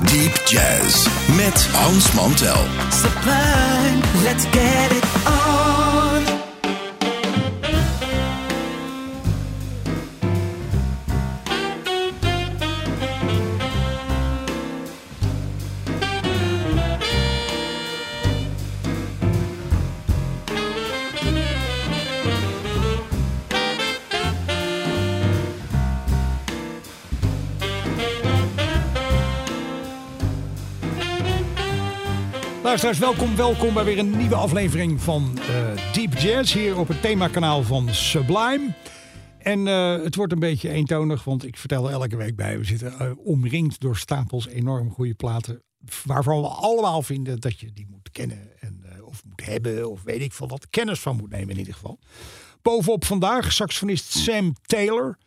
Deep 0.00 0.42
Jazz 0.46 1.06
met 1.36 1.66
Hans 1.72 2.12
Mantel. 2.12 2.66
sublime, 2.90 4.00
let's 4.22 4.44
get 4.50 4.92
it 4.92 5.03
Luisteraars, 32.64 32.98
welkom, 32.98 33.36
welkom 33.36 33.74
bij 33.74 33.84
weer 33.84 33.98
een 33.98 34.16
nieuwe 34.16 34.34
aflevering 34.34 35.00
van 35.00 35.38
eh, 35.38 35.92
Deep 35.92 36.14
Jazz 36.14 36.54
hier 36.54 36.78
op 36.78 36.88
het 36.88 37.02
themakanaal 37.02 37.62
van 37.62 37.94
Sublime. 37.94 38.74
En 39.38 39.66
eh, 39.66 40.02
het 40.02 40.14
wordt 40.14 40.32
een 40.32 40.38
beetje 40.38 40.68
eentonig, 40.68 41.24
want 41.24 41.44
ik 41.46 41.56
vertel 41.56 41.86
er 41.86 41.92
elke 41.92 42.16
week 42.16 42.36
bij. 42.36 42.58
We 42.58 42.64
zitten 42.64 42.98
eh, 42.98 43.10
omringd 43.18 43.80
door 43.80 43.96
stapels 43.96 44.48
enorm 44.48 44.90
goede 44.90 45.14
platen. 45.14 45.62
Waarvan 46.04 46.40
we 46.40 46.48
allemaal 46.48 47.02
vinden 47.02 47.40
dat 47.40 47.60
je 47.60 47.72
die 47.72 47.86
moet 47.90 48.10
kennen 48.10 48.60
en, 48.60 48.84
of 49.02 49.24
moet 49.24 49.46
hebben. 49.46 49.90
Of 49.90 50.02
weet 50.02 50.20
ik 50.20 50.32
veel 50.32 50.48
wat. 50.48 50.70
Kennis 50.70 51.00
van 51.00 51.16
moet 51.16 51.30
nemen 51.30 51.50
in 51.50 51.58
ieder 51.58 51.74
geval. 51.74 51.98
Bovenop 52.62 53.04
vandaag 53.04 53.52
saxofonist 53.52 54.12
Sam 54.12 54.54
Taylor. 54.62 55.18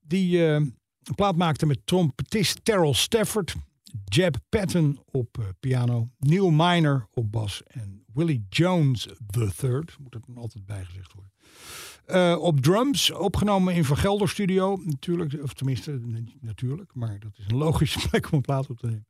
Die 0.00 0.42
een 0.42 0.74
plaat 1.14 1.36
maakte 1.36 1.66
met 1.66 1.78
trompetist 1.84 2.64
Terrell 2.64 2.94
Stafford. 2.94 3.54
Jeb 4.04 4.36
Patton 4.48 4.98
op 5.10 5.38
eh, 5.38 5.44
piano. 5.60 6.08
Neil 6.18 6.50
Miner 6.50 7.06
op 7.12 7.32
bas. 7.32 7.62
En 7.66 8.04
Willie 8.12 8.46
Jones 8.48 9.08
III. 9.36 9.80
Moet 10.00 10.14
er 10.14 10.20
dan 10.26 10.36
altijd 10.36 10.66
bijgezegd 10.66 11.12
worden. 11.12 11.32
Eh, 12.04 12.36
op 12.40 12.60
drums, 12.60 13.10
opgenomen 13.10 13.74
in 13.74 13.84
Van 13.84 13.96
Gelder 13.96 14.28
Studio. 14.28 14.80
Natuurlijk, 14.84 15.42
of 15.42 15.54
tenminste, 15.54 16.00
natuurlijk. 16.40 16.94
Maar 16.94 17.18
dat 17.18 17.32
is 17.36 17.44
een 17.48 17.56
logische 17.56 17.98
plek 18.08 18.26
om 18.26 18.32
een 18.32 18.40
plaat 18.40 18.70
op 18.70 18.78
te 18.78 18.86
nemen. 18.86 19.06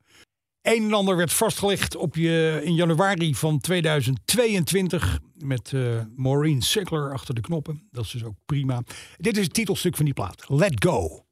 Een 0.62 0.84
en 0.84 0.92
ander 0.92 1.16
werd 1.16 1.32
vastgelegd 1.32 1.96
op 1.96 2.14
je, 2.14 2.60
in 2.64 2.74
januari 2.74 3.34
van 3.34 3.60
2022 3.60 5.20
met 5.34 5.72
eh, 5.72 6.00
Maureen 6.16 6.62
Sickler 6.62 7.12
achter 7.12 7.34
de 7.34 7.41
knoppen. 7.41 7.88
Dat 7.91 8.04
is 8.04 8.10
dus 8.10 8.24
ook 8.24 8.36
prima. 8.46 8.82
Dit 9.16 9.36
is 9.36 9.44
het 9.44 9.54
titelstuk 9.54 9.96
van 9.96 10.04
die 10.04 10.14
plaat. 10.14 10.44
Let 10.48 10.84
Go. 10.84 11.23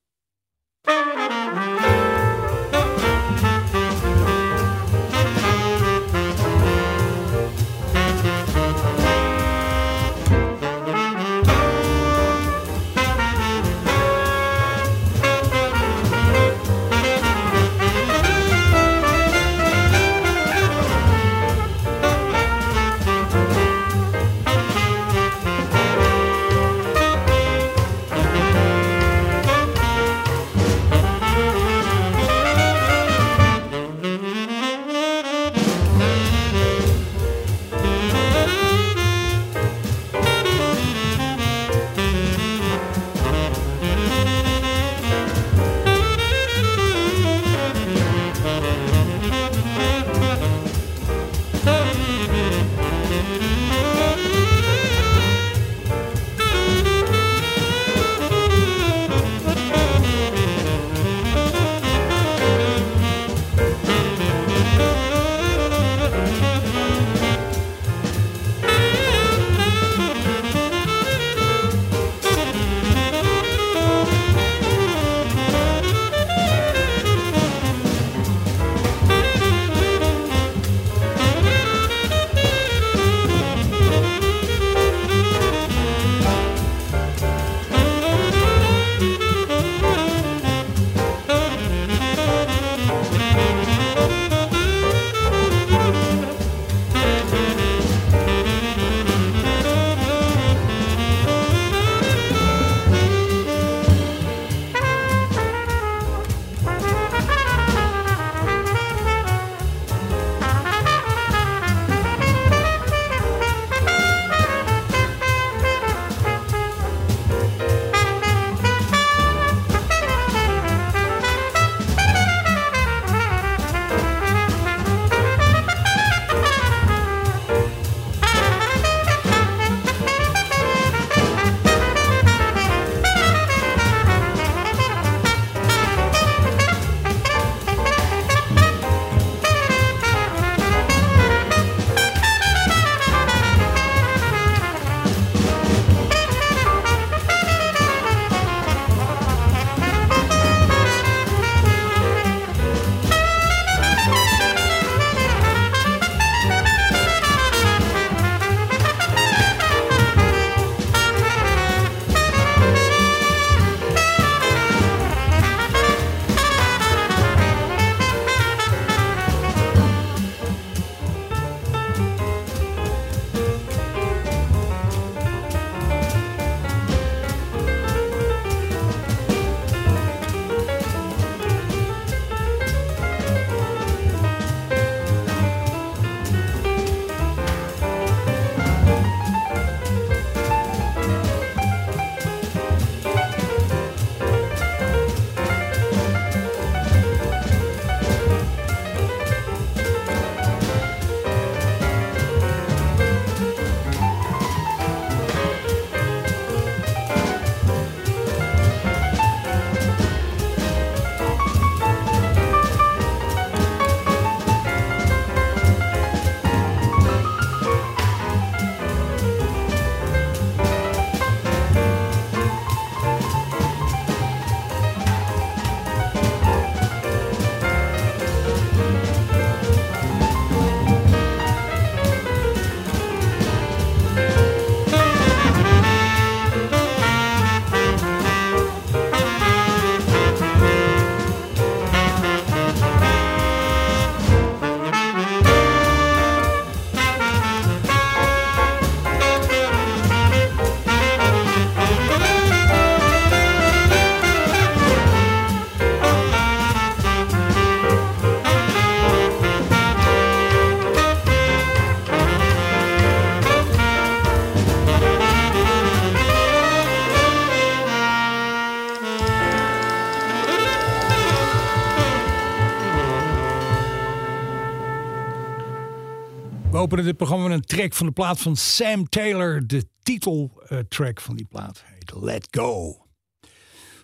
Een 277.52 277.60
track 277.60 277.92
van 277.94 278.06
de 278.06 278.12
plaat 278.12 278.40
van 278.40 278.56
Sam 278.56 279.08
Taylor. 279.08 279.66
De 279.66 279.88
titeltrack 280.02 281.20
van 281.20 281.36
die 281.36 281.46
plaat 281.46 281.82
heet 281.86 282.12
Let 282.22 282.48
Go. 282.50 282.96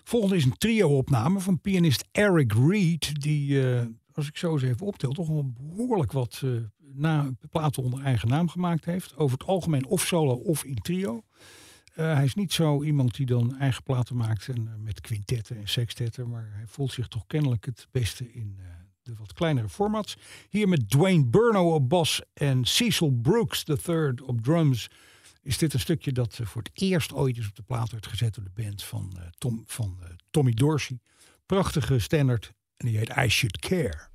Volgende 0.03 0.35
is 0.35 0.45
een 0.45 0.57
trio-opname 0.57 1.39
van 1.39 1.61
pianist 1.61 2.07
Eric 2.11 2.53
Reed. 2.53 3.21
Die, 3.21 3.73
eh, 3.73 3.85
als 4.13 4.27
ik 4.27 4.37
zo 4.37 4.53
eens 4.53 4.61
even 4.61 4.85
optel, 4.85 5.11
toch 5.11 5.27
wel 5.27 5.51
behoorlijk 5.57 6.11
wat 6.11 6.41
eh, 6.43 6.51
na, 6.93 7.31
platen 7.49 7.83
onder 7.83 8.03
eigen 8.03 8.27
naam 8.27 8.49
gemaakt 8.49 8.85
heeft. 8.85 9.17
Over 9.17 9.37
het 9.37 9.47
algemeen 9.47 9.85
of 9.85 10.05
solo 10.05 10.33
of 10.33 10.63
in 10.63 10.81
trio. 10.81 11.23
Eh, 11.93 12.13
hij 12.13 12.25
is 12.25 12.35
niet 12.35 12.53
zo 12.53 12.83
iemand 12.83 13.15
die 13.15 13.25
dan 13.25 13.57
eigen 13.57 13.83
platen 13.83 14.15
maakt 14.15 14.47
en, 14.47 14.69
met 14.83 15.01
quintetten 15.01 15.57
en 15.57 15.67
sextetten. 15.67 16.29
Maar 16.29 16.49
hij 16.53 16.67
voelt 16.67 16.91
zich 16.91 17.07
toch 17.07 17.27
kennelijk 17.27 17.65
het 17.65 17.87
beste 17.91 18.31
in 18.31 18.59
wat 19.17 19.33
kleinere 19.33 19.69
formats. 19.69 20.17
Hier 20.49 20.67
met 20.67 20.89
Dwayne 20.89 21.25
Burno 21.25 21.73
op 21.73 21.89
bas 21.89 22.21
en 22.33 22.65
Cecil 22.65 23.11
Brooks 23.21 23.63
III 23.65 24.13
op 24.25 24.41
drums. 24.41 24.89
Is 25.41 25.57
dit 25.57 25.73
een 25.73 25.79
stukje 25.79 26.11
dat 26.11 26.39
eh, 26.39 26.45
voor 26.45 26.61
het 26.61 26.71
eerst 26.81 27.13
ooit 27.13 27.37
is 27.37 27.47
op 27.47 27.55
de 27.55 27.61
plaat 27.61 27.91
werd 27.91 28.07
gezet 28.07 28.35
door 28.35 28.43
de 28.43 28.63
band 28.63 28.83
van, 28.83 29.13
eh, 29.17 29.27
Tom, 29.37 29.63
van 29.65 29.97
eh, 30.01 30.09
Tommy 30.29 30.51
Dorsey. 30.51 30.99
Prachtige 31.45 31.99
standard 31.99 32.51
en 32.77 32.87
die 32.87 32.97
heet 32.97 33.17
I 33.17 33.29
Should 33.29 33.59
Care. 33.59 34.08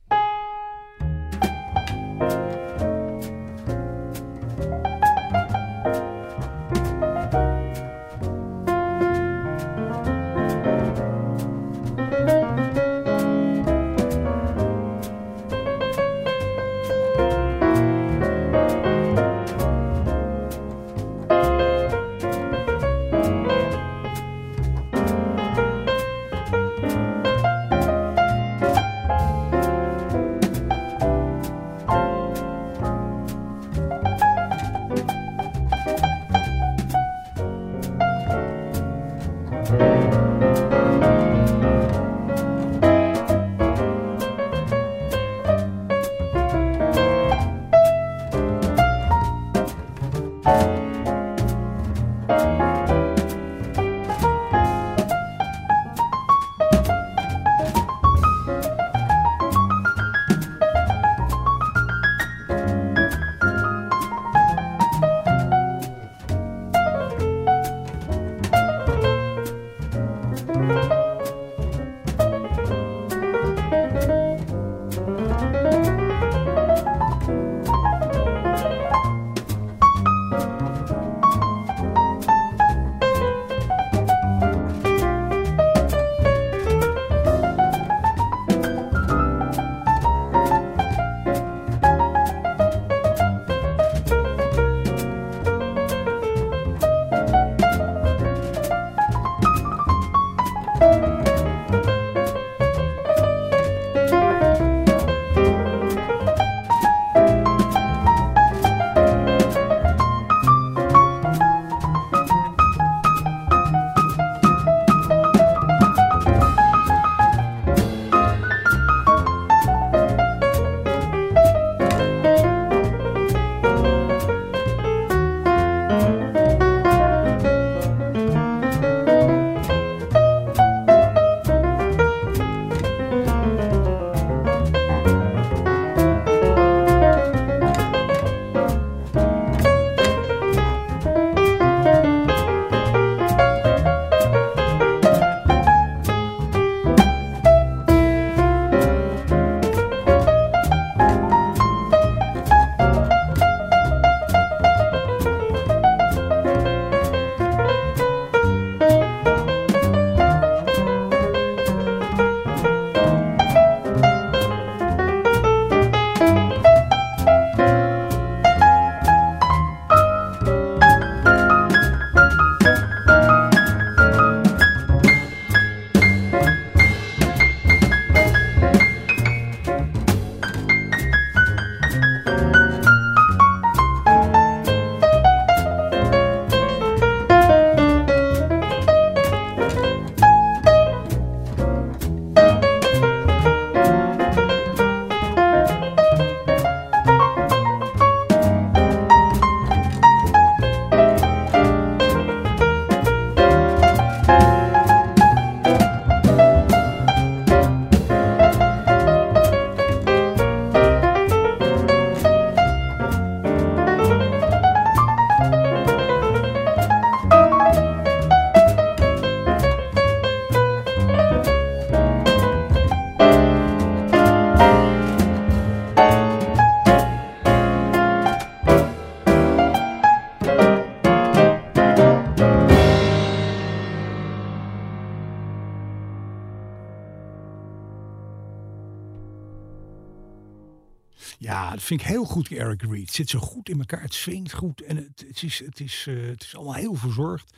Vind 241.84 242.00
ik 242.00 242.06
heel 242.06 242.24
goed, 242.24 242.50
Eric 242.50 242.82
Reed. 242.82 243.12
Zit 243.12 243.28
zo 243.28 243.38
goed 243.38 243.68
in 243.68 243.78
elkaar, 243.78 244.02
het 244.02 244.14
swingt 244.14 244.52
goed 244.52 244.80
en 244.80 244.96
het, 244.96 245.24
het, 245.26 245.42
is, 245.42 245.58
het, 245.58 245.80
is, 245.80 246.04
eh, 246.08 246.26
het 246.26 246.42
is 246.42 246.56
allemaal 246.56 246.74
heel 246.74 246.94
verzorgd. 246.94 247.56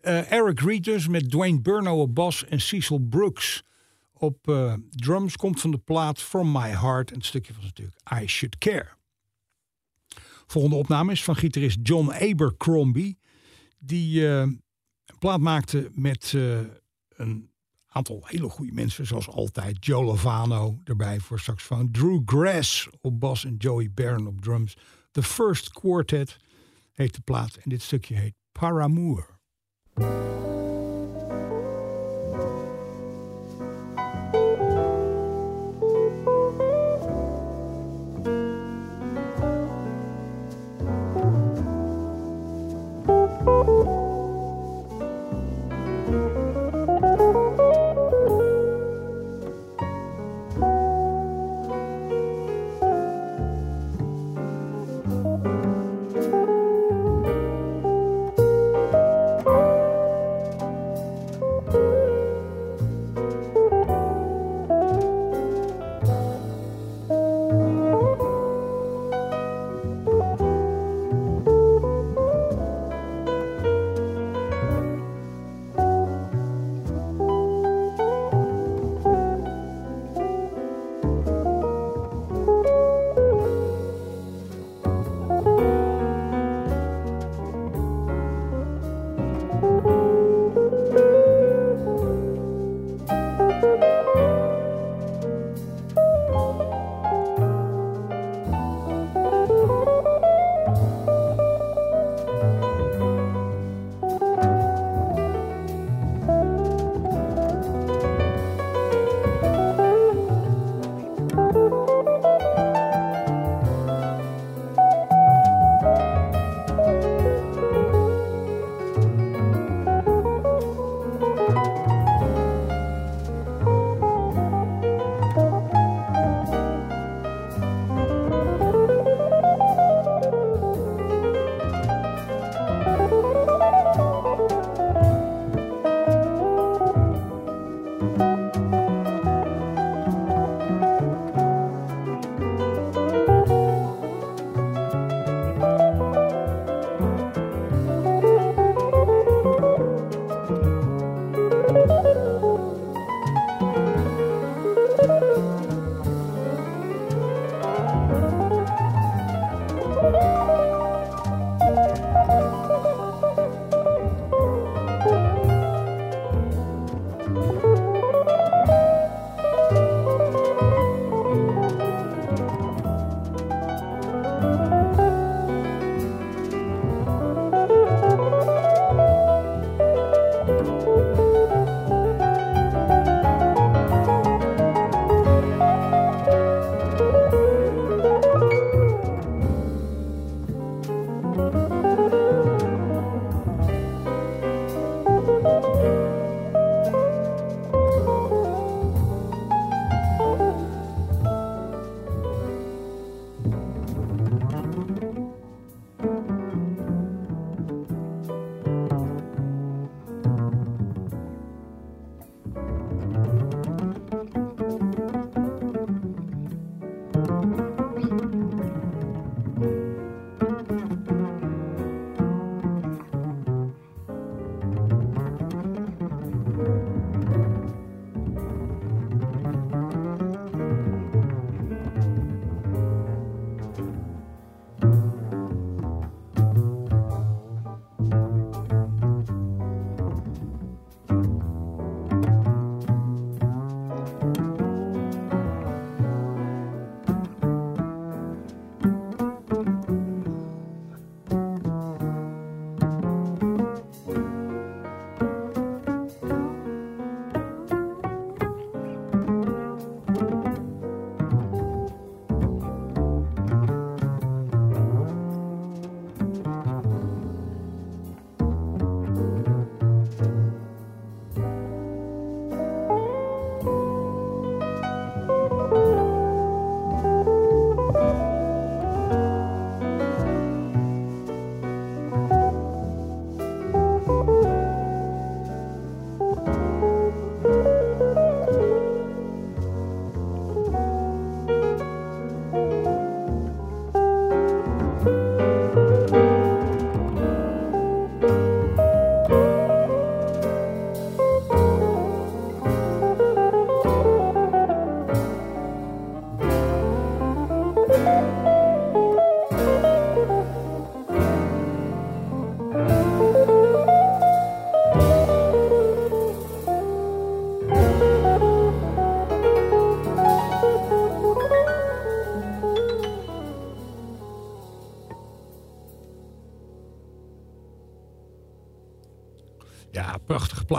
Eh, 0.00 0.32
Eric 0.32 0.60
Reed 0.60 0.84
dus 0.84 1.08
met 1.08 1.30
Dwayne 1.30 1.60
Burno 1.60 2.00
op 2.00 2.14
bas 2.14 2.44
en 2.44 2.60
Cecil 2.60 2.98
Brooks 2.98 3.62
op 4.12 4.48
eh, 4.48 4.74
drums 4.90 5.36
komt 5.36 5.60
van 5.60 5.70
de 5.70 5.78
plaat 5.78 6.22
From 6.22 6.52
My 6.52 6.68
Heart. 6.68 7.10
En 7.10 7.16
het 7.16 7.26
stukje 7.26 7.52
was 7.54 7.64
natuurlijk 7.64 7.98
I 8.22 8.26
Should 8.26 8.58
Care. 8.58 8.88
Volgende 10.46 10.76
opname 10.76 11.12
is 11.12 11.24
van 11.24 11.36
gitarist 11.36 11.78
John 11.82 12.10
Abercrombie. 12.10 13.18
Die 13.78 14.26
een 14.26 14.62
plaat 15.18 15.40
maakte 15.40 15.90
met 15.94 16.32
een 17.16 17.49
aantal 17.90 18.22
hele 18.24 18.48
goede 18.48 18.72
mensen. 18.72 19.06
Zoals 19.06 19.28
altijd 19.28 19.84
Joe 19.84 20.04
Lovano 20.04 20.80
erbij 20.84 21.20
voor 21.20 21.40
saxofoon. 21.40 21.90
Drew 21.90 22.20
Grass 22.24 22.88
op 23.00 23.20
bas 23.20 23.44
en 23.44 23.56
Joey 23.56 23.90
Barron 23.94 24.26
op 24.26 24.40
drums. 24.40 24.76
The 25.10 25.22
First 25.22 25.70
Quartet 25.70 26.36
heet 26.92 27.14
de 27.14 27.20
plaat. 27.20 27.56
En 27.56 27.70
dit 27.70 27.82
stukje 27.82 28.14
heet 28.14 28.34
Paramour. 28.52 29.38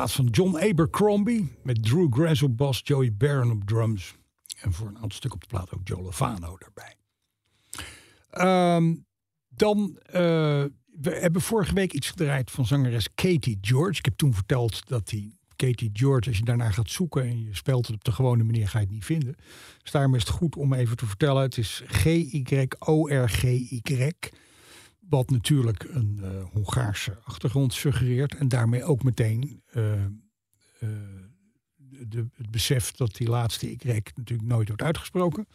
Van 0.09 0.25
John 0.25 0.57
Abercrombie. 0.57 1.55
Met 1.63 1.83
Drew 1.83 2.13
Grass 2.13 2.41
op 2.41 2.57
bas, 2.57 2.81
Joey 2.83 3.13
Barron 3.13 3.51
op 3.51 3.63
drums. 3.65 4.15
En 4.61 4.73
voor 4.73 4.87
een 4.87 4.95
aantal 4.95 5.11
stuk 5.11 5.33
op 5.33 5.41
de 5.41 5.47
plaat 5.47 5.73
ook 5.73 5.87
Joe 5.87 6.01
Lovano 6.01 6.57
erbij. 6.57 6.95
Ehm, 8.29 8.95
dan, 9.49 9.99
uh, 10.07 10.13
we 11.01 11.09
hebben 11.09 11.41
vorige 11.41 11.73
week 11.73 11.93
iets 11.93 12.09
gedraaid 12.09 12.51
van 12.51 12.65
zangeres 12.65 13.13
Katie 13.15 13.57
George. 13.61 13.97
Ik 13.97 14.05
heb 14.05 14.15
toen 14.15 14.33
verteld 14.33 14.87
dat 14.87 15.07
die 15.07 15.39
Katie 15.55 15.89
George, 15.93 16.27
als 16.29 16.37
je 16.37 16.43
daarna 16.43 16.71
gaat 16.71 16.89
zoeken 16.89 17.23
en 17.23 17.43
je 17.43 17.55
speelt 17.55 17.87
het 17.87 17.95
op 17.95 18.03
de 18.03 18.11
gewone 18.11 18.43
manier, 18.43 18.67
ga 18.67 18.79
je 18.79 18.85
het 18.85 18.93
niet 18.93 19.05
vinden. 19.05 19.35
Dus 19.81 19.91
daarom 19.91 20.15
is 20.15 20.21
het 20.21 20.31
goed 20.31 20.55
om 20.55 20.73
even 20.73 20.97
te 20.97 21.05
vertellen. 21.05 21.41
Het 21.41 21.57
is 21.57 21.83
G-Y-O-R-G-Y. 21.85 22.51
Wat 25.11 25.29
natuurlijk 25.29 25.83
een 25.83 26.19
uh, 26.21 26.29
Hongaarse 26.51 27.17
achtergrond 27.23 27.73
suggereert. 27.73 28.35
En 28.35 28.47
daarmee 28.47 28.83
ook 28.83 29.03
meteen 29.03 29.63
uh, 29.73 29.91
uh, 29.93 30.89
de, 31.87 32.25
het 32.33 32.51
besef 32.51 32.91
dat 32.91 33.15
die 33.15 33.29
laatste 33.29 33.71
Y 33.71 33.77
natuurlijk 34.15 34.49
nooit 34.49 34.67
wordt 34.67 34.81
uitgesproken. 34.81 35.47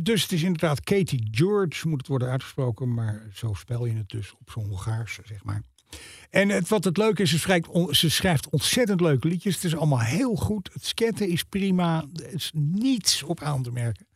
dus 0.00 0.22
het 0.22 0.32
is 0.32 0.42
inderdaad 0.42 0.80
Katie 0.80 1.28
George, 1.30 1.88
moet 1.88 1.98
het 1.98 2.06
worden 2.08 2.28
uitgesproken. 2.28 2.94
Maar 2.94 3.26
zo 3.32 3.54
spel 3.54 3.86
je 3.86 3.96
het 3.96 4.08
dus 4.08 4.34
op 4.40 4.50
zo'n 4.50 4.68
Hongaars, 4.68 5.18
zeg 5.24 5.44
maar. 5.44 5.62
En 6.30 6.48
het, 6.48 6.68
wat 6.68 6.84
het 6.84 6.96
leuke 6.96 7.22
is, 7.22 7.30
ze 7.30 7.38
schrijft, 7.38 7.68
ze 7.90 8.10
schrijft 8.10 8.50
ontzettend 8.50 9.00
leuke 9.00 9.28
liedjes. 9.28 9.54
Het 9.54 9.64
is 9.64 9.76
allemaal 9.76 10.00
heel 10.00 10.36
goed. 10.36 10.70
Het 10.72 10.84
sketten 10.84 11.28
is 11.28 11.44
prima. 11.44 12.04
Er 12.14 12.32
is 12.32 12.50
niets 12.54 13.22
op 13.22 13.40
aan 13.40 13.62
te 13.62 13.70
merken. 13.70 14.06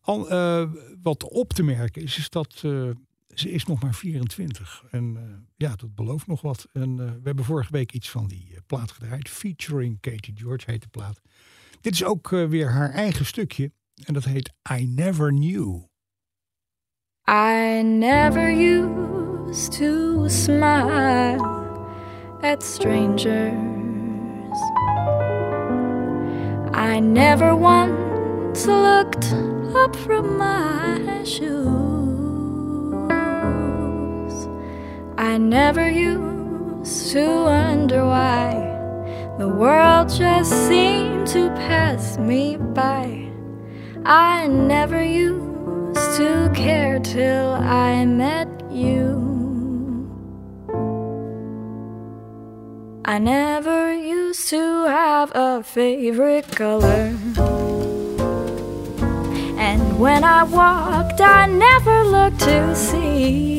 Al, 0.00 0.28
wat 1.02 1.24
op 1.24 1.52
te 1.52 1.62
merken 1.62 2.02
is, 2.02 2.18
is 2.18 2.30
dat 2.30 2.64
ze 3.34 3.50
is 3.50 3.64
nog 3.64 3.82
maar 3.82 3.94
24. 3.94 4.84
En 4.90 5.14
uh, 5.14 5.22
ja, 5.56 5.76
dat 5.76 5.94
belooft 5.94 6.26
nog 6.26 6.40
wat. 6.40 6.68
En 6.72 6.90
uh, 6.90 6.96
we 6.96 7.20
hebben 7.24 7.44
vorige 7.44 7.72
week 7.72 7.92
iets 7.92 8.10
van 8.10 8.26
die 8.28 8.48
uh, 8.50 8.56
plaat 8.66 8.90
gedraaid. 8.90 9.28
Featuring 9.28 10.00
Katie 10.00 10.34
George 10.36 10.70
heet 10.70 10.82
de 10.82 10.88
plaat. 10.88 11.20
Dit 11.80 11.92
is 11.92 12.04
ook 12.04 12.28
weer 12.28 12.70
haar 12.70 12.90
eigen 12.90 13.26
stukje. 13.26 13.72
En 14.04 14.14
dat 14.14 14.24
heet 14.24 14.52
I 14.78 14.86
Never 14.86 15.28
Knew. 15.28 15.90
I 17.28 17.82
never 17.82 18.50
used 18.50 19.72
to 19.78 20.28
smile 20.28 21.40
at 22.40 22.62
strangers. 22.62 23.62
I 26.74 27.00
never 27.00 27.54
once 27.54 28.66
looked 28.66 29.32
up 29.74 29.96
from 29.96 30.36
my 30.36 31.24
shoes. 31.24 32.01
I 35.22 35.38
never 35.38 35.88
used 35.88 37.12
to 37.12 37.44
wonder 37.44 38.04
why 38.04 38.54
the 39.38 39.46
world 39.46 40.08
just 40.08 40.50
seemed 40.66 41.28
to 41.28 41.48
pass 41.50 42.18
me 42.18 42.56
by. 42.56 43.30
I 44.04 44.48
never 44.48 45.00
used 45.00 46.16
to 46.16 46.50
care 46.56 46.98
till 46.98 47.52
I 47.52 48.04
met 48.04 48.48
you. 48.68 50.10
I 53.04 53.20
never 53.20 53.94
used 53.94 54.48
to 54.48 54.86
have 54.88 55.30
a 55.36 55.62
favorite 55.62 56.48
color. 56.48 57.14
And 59.56 60.00
when 60.00 60.24
I 60.24 60.42
walked, 60.42 61.20
I 61.20 61.46
never 61.46 62.02
looked 62.02 62.40
to 62.40 62.74
see 62.74 63.52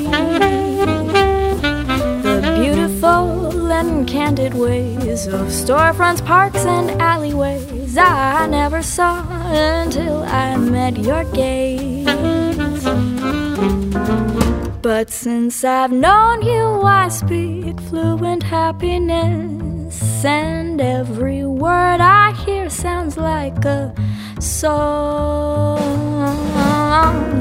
beautiful 3.04 3.70
and 3.70 4.08
candid 4.08 4.54
ways 4.54 5.28
of 5.28 5.48
storefronts, 5.48 6.26
parks, 6.26 6.66
and 6.66 6.90
alleyways 7.02 7.98
I 7.98 8.48
never 8.48 8.82
saw 8.82 9.26
until 9.52 10.24
I 10.24 10.56
met 10.56 10.98
your 10.98 11.26
gaze. 11.26 12.06
But 14.82 15.10
since 15.10 15.66
I've 15.66 15.92
known 15.92 16.44
you, 16.44 16.82
I 16.84 17.10
speak 17.10 17.78
fluent 17.82 18.44
happiness, 18.44 20.24
and 20.24 20.80
every 20.80 21.46
word 21.46 22.00
I 22.00 22.32
hear 22.46 22.70
sounds 22.70 23.18
like 23.18 23.66
a 23.66 23.94
song. 24.40 25.82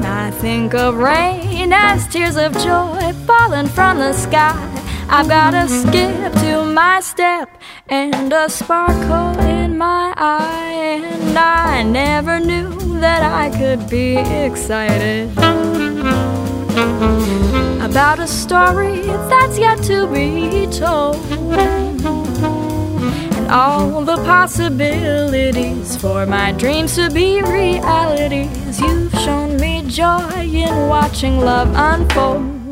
I 0.03 0.29
think 0.41 0.73
of 0.73 0.97
rain 0.97 1.71
as 1.71 2.05
tears 2.09 2.35
of 2.35 2.51
joy 2.53 3.13
falling 3.25 3.67
from 3.67 3.99
the 3.99 4.11
sky. 4.11 4.72
I've 5.09 5.27
got 5.27 5.53
a 5.53 5.67
skip 5.67 6.33
to 6.43 6.63
my 6.65 6.99
step 7.01 7.49
and 7.87 8.33
a 8.33 8.49
sparkle 8.49 9.39
in 9.41 9.77
my 9.77 10.13
eye, 10.17 11.01
and 11.03 11.37
I 11.37 11.83
never 11.83 12.39
knew 12.39 12.99
that 12.99 13.21
I 13.21 13.49
could 13.57 13.89
be 13.89 14.17
excited 14.17 15.31
about 17.81 18.19
a 18.19 18.27
story 18.27 19.01
that's 19.29 19.57
yet 19.57 19.83
to 19.83 20.07
be 20.07 20.65
told. 20.71 21.17
And 23.35 23.51
all 23.51 24.01
the 24.01 24.17
possibilities 24.17 25.95
for 25.97 26.25
my 26.25 26.51
dreams 26.53 26.95
to 26.95 27.09
be 27.11 27.41
realities. 27.41 28.81
You've 28.81 29.13
shown 29.19 29.57
me 29.57 29.83
joy 29.87 30.41
in 30.41 30.87
watching 30.87 31.39
love 31.39 31.71
unfold. 31.75 32.62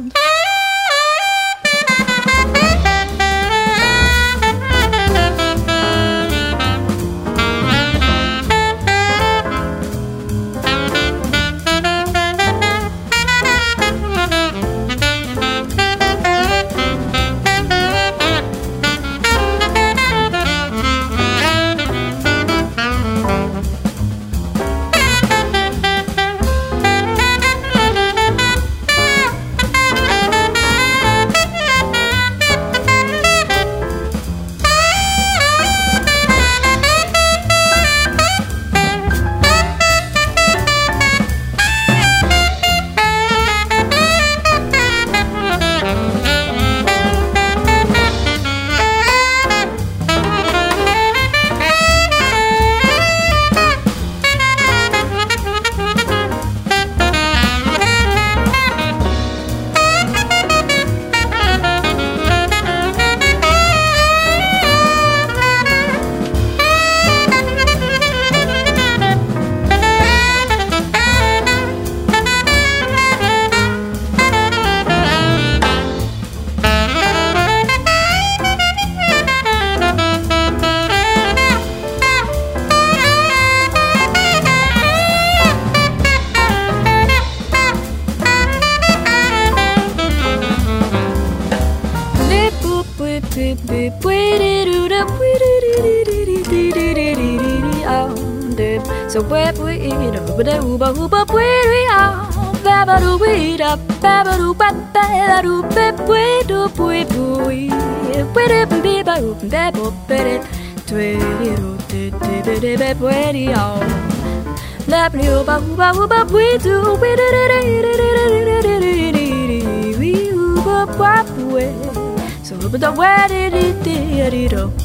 So 122.43 122.57
the 122.57 122.91
where 122.91 123.27
did 123.27 123.53
it 123.53 123.83
did 123.83 124.33
it 124.33 124.80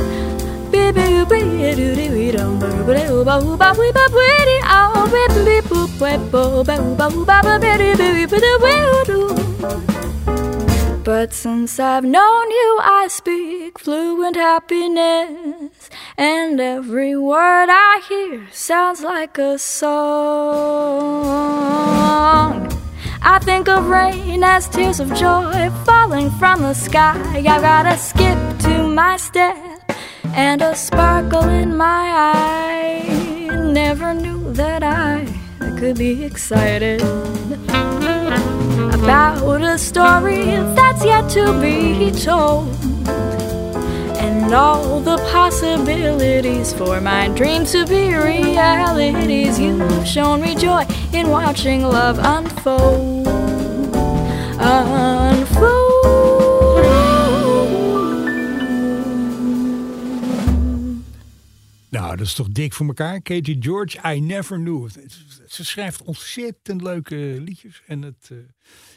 But 11.04 11.32
since 11.32 11.78
I've 11.78 12.04
known 12.04 12.50
you, 12.50 12.78
I 12.82 13.06
speak 13.08 13.78
fluent 13.78 14.36
happiness, 14.36 15.90
and 16.16 16.60
every 16.60 17.16
word 17.16 17.68
I 17.70 18.00
hear 18.08 18.48
sounds 18.52 19.02
like 19.02 19.38
a 19.38 19.58
song. 19.58 19.96
I 23.22 23.38
think 23.40 23.68
of 23.68 23.86
rain 23.88 24.42
as 24.42 24.68
tears 24.68 25.00
of 25.00 25.14
joy 25.14 25.70
falling 25.84 26.30
from 26.32 26.62
the 26.62 26.74
sky. 26.74 27.18
I've 27.36 27.62
gotta 27.62 27.96
skip 27.98 28.38
to 28.60 28.88
my 28.88 29.16
step 29.16 29.75
and 30.36 30.60
a 30.60 30.76
sparkle 30.76 31.48
in 31.48 31.74
my 31.74 32.12
eye. 32.34 33.48
Never 33.72 34.12
knew 34.12 34.52
that 34.52 34.82
I 34.82 35.26
could 35.78 35.96
be 35.96 36.24
excited 36.24 37.00
about 38.92 39.62
a 39.62 39.78
story 39.78 40.44
that's 40.76 41.02
yet 41.02 41.30
to 41.30 41.58
be 41.58 42.10
told. 42.10 42.68
And 44.18 44.52
all 44.52 45.00
the 45.00 45.16
possibilities 45.32 46.74
for 46.74 47.00
my 47.00 47.28
dreams 47.28 47.72
to 47.72 47.86
be 47.86 48.14
realities. 48.14 49.58
You've 49.58 50.06
shown 50.06 50.42
me 50.42 50.54
joy 50.54 50.84
in 51.14 51.30
watching 51.30 51.82
love 51.82 52.18
unfold. 52.20 53.26
Unfold. 54.60 55.75
Nou, 62.16 62.28
dat 62.28 62.36
is 62.38 62.44
toch 62.44 62.54
dik 62.54 62.72
voor 62.72 62.86
elkaar. 62.86 63.22
Katie 63.22 63.56
George, 63.60 64.14
I 64.14 64.20
Never 64.20 64.58
Knew. 64.58 64.88
Ze 65.46 65.64
schrijft 65.64 66.02
ontzettend 66.02 66.82
leuke 66.82 67.16
liedjes. 67.16 67.82
En 67.86 68.02
het, 68.02 68.28
eh, 68.30 68.38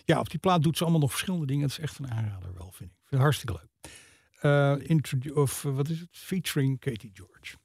ja, 0.06 0.20
op 0.20 0.30
die 0.30 0.40
plaat 0.40 0.64
doet 0.64 0.78
ze 0.78 0.84
allemaal 0.84 1.02
nog 1.02 1.10
verschillende 1.10 1.46
dingen. 1.46 1.62
Het 1.62 1.72
is 1.72 1.80
echt 1.80 2.00
een 2.00 2.12
aanrader 2.12 2.54
wel, 2.54 2.72
vind 2.72 2.90
ik. 2.90 2.98
Vind 3.06 3.22
hartstikke 3.22 3.54
leuk. 3.54 3.92
Eh, 4.40 4.90
introdu- 4.90 5.30
of 5.30 5.66
eh, 5.66 5.76
wat 5.76 5.90
is 5.90 6.00
het? 6.00 6.10
Featuring 6.12 6.80
Katie 6.80 7.12
George. 7.14 7.56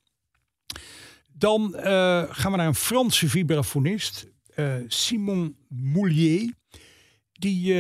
Dan 1.33 1.73
gaan 2.31 2.51
we 2.51 2.57
naar 2.57 2.67
een 2.67 2.75
Franse 2.75 3.29
vibrafonist. 3.29 4.27
Simon 4.87 5.57
Moulier. 5.69 6.55
Die 7.33 7.75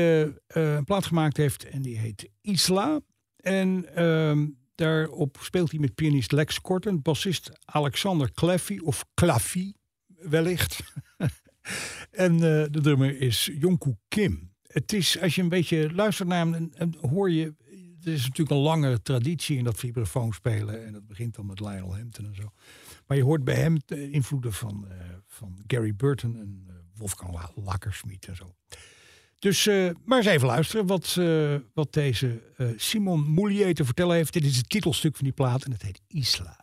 een 0.47 0.85
plaat 0.85 1.07
gemaakt 1.07 1.37
heeft 1.37 1.65
en 1.65 1.83
die 1.83 1.99
heet 1.99 2.29
Isla. 2.41 3.01
En 3.37 3.95
ehm, 3.95 4.47
daarop 4.75 5.39
speelt 5.41 5.71
hij 5.71 5.81
met 5.81 5.95
pianist 5.95 6.33
Lex 6.33 6.61
Korten, 6.61 7.03
bassist 7.03 7.51
Alexander 7.65 8.33
Claffy 8.33 8.79
of 8.79 9.05
Claffy 9.15 9.73
wellicht. 10.07 10.81
en 12.11 12.33
eh, 12.33 12.41
de 12.71 12.81
drummer 12.83 13.21
is 13.21 13.51
Jonku 13.59 13.95
Kim. 14.09 14.53
Het 14.67 14.93
is, 14.93 15.21
als 15.21 15.35
je 15.35 15.43
een 15.43 15.49
beetje 15.49 15.95
luistert 15.95 16.29
naar 16.29 16.47
hem, 16.47 16.71
dan 16.77 16.95
hoor 17.11 17.31
je... 17.31 17.55
Er 18.03 18.13
is 18.13 18.23
natuurlijk 18.23 18.51
een 18.51 18.63
lange 18.63 19.03
traditie 19.03 19.59
in 19.59 19.65
dat 19.65 19.79
vibrafoon 19.79 20.33
spelen. 20.33 20.87
En 20.87 20.93
dat 20.93 21.07
begint 21.07 21.35
dan 21.35 21.47
met 21.47 21.61
Lionel 21.61 21.97
Hampton 21.97 22.27
en 22.27 22.35
zo. 22.35 22.53
Maar 23.07 23.17
je 23.17 23.23
hoort 23.23 23.45
bij 23.45 23.55
hem 23.55 23.77
de 23.87 24.11
invloeden 24.11 24.53
van, 24.53 24.89
eh, 24.89 24.97
van 25.27 25.59
Gary 25.67 25.95
Burton 25.95 26.37
en 26.37 26.65
eh, 26.69 26.75
Wolfgang 26.95 27.33
La- 27.33 27.51
Lakkersmith 27.55 28.29
en 28.29 28.37
zo. 28.37 28.55
Dus 29.39 29.67
eh, 29.67 29.91
maar 30.05 30.19
eens 30.19 30.27
even 30.27 30.47
luisteren 30.47 30.87
wat, 30.87 31.17
eh, 31.19 31.55
wat 31.75 31.93
deze 31.93 32.41
eh, 32.57 32.67
Simon 32.77 33.31
Moulier 33.31 33.75
te 33.75 33.85
vertellen 33.85 34.17
heeft. 34.17 34.33
Dit 34.33 34.45
is 34.45 34.57
het 34.57 34.69
titelstuk 34.69 35.17
van 35.17 35.25
die 35.25 35.35
plaat 35.35 35.65
en 35.65 35.73
het 35.73 35.83
heet 35.83 36.01
Isla. 36.09 36.63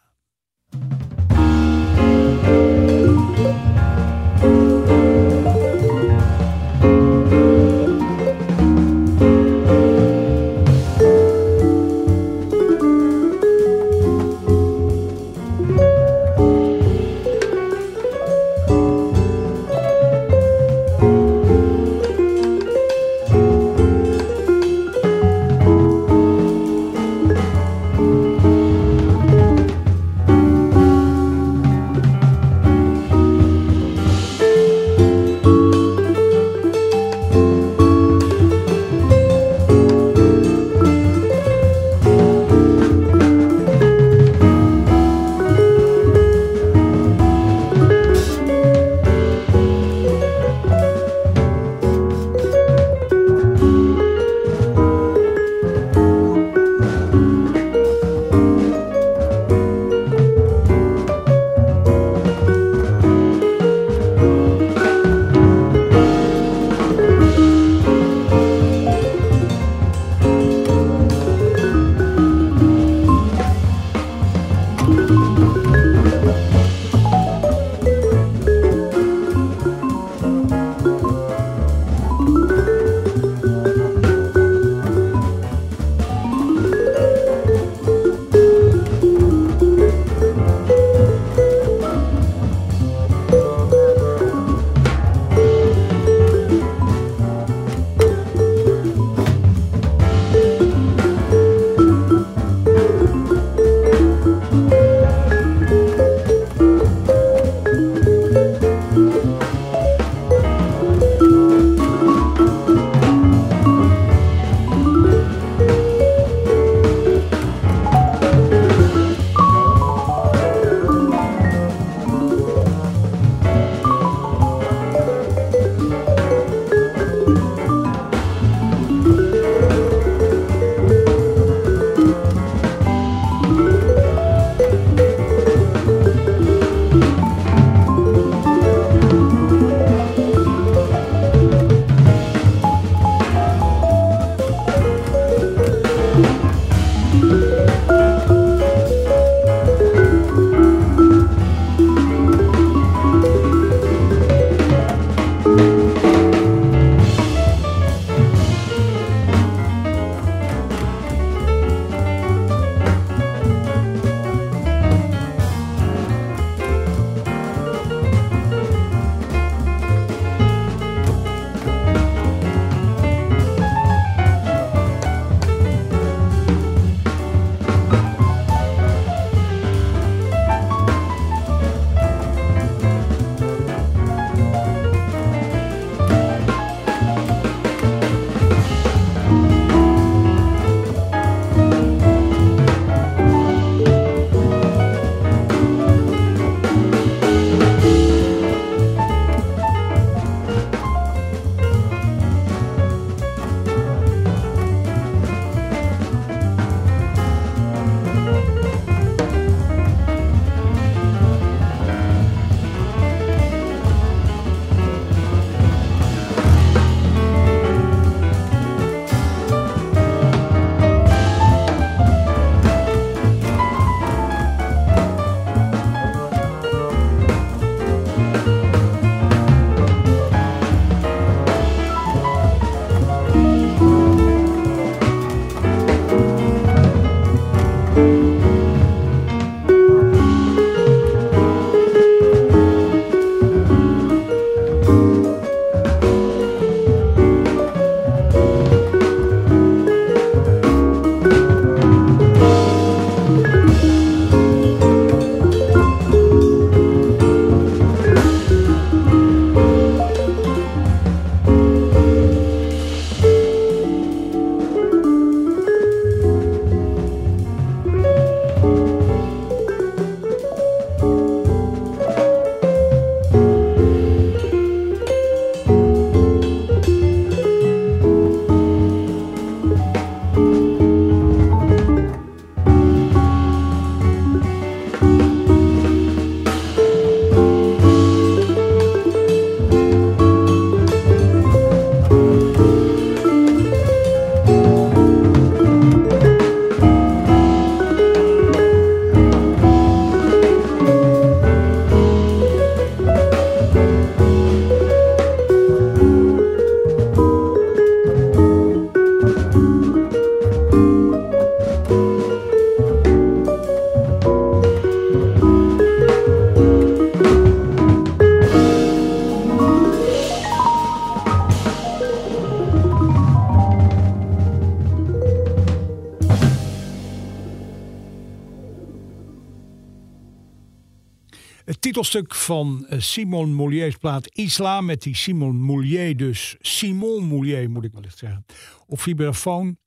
Titelstuk 332.01 332.35
van 332.35 332.85
eh, 332.87 332.99
Simon 332.99 333.53
Moulier's 333.53 333.95
plaat 333.97 334.27
Isla. 334.35 334.81
Met 334.81 335.01
die 335.01 335.15
Simon 335.15 335.61
Moulier 335.61 336.17
dus. 336.17 336.55
Simon 336.59 337.23
Moulier 337.27 337.69
moet 337.69 337.83
ik 337.83 337.93
wel 337.93 338.03
eens 338.03 338.17
zeggen. 338.17 338.45
Op 338.87 339.01
vibrafoon. 339.01 339.77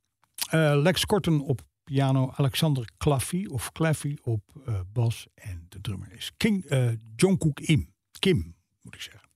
Eh, 0.51 0.75
Lex 0.83 1.07
Korten 1.07 1.41
op 1.41 1.61
piano. 1.85 2.33
Alexander 2.37 2.89
Claffy 2.99 3.47
of 3.47 3.73
Claffy 3.73 4.17
op 4.23 4.43
eh, 4.67 4.81
bas. 4.93 5.27
En 5.35 5.67
de 5.69 5.81
drummer 5.81 6.13
is 6.17 6.33
King, 6.37 6.65
eh 6.65 6.89
Jungkook 7.17 7.61
Im. 7.61 7.93
Kim 8.19 8.55
moet 8.83 8.95
ik 8.95 9.01
zeggen. 9.01 9.29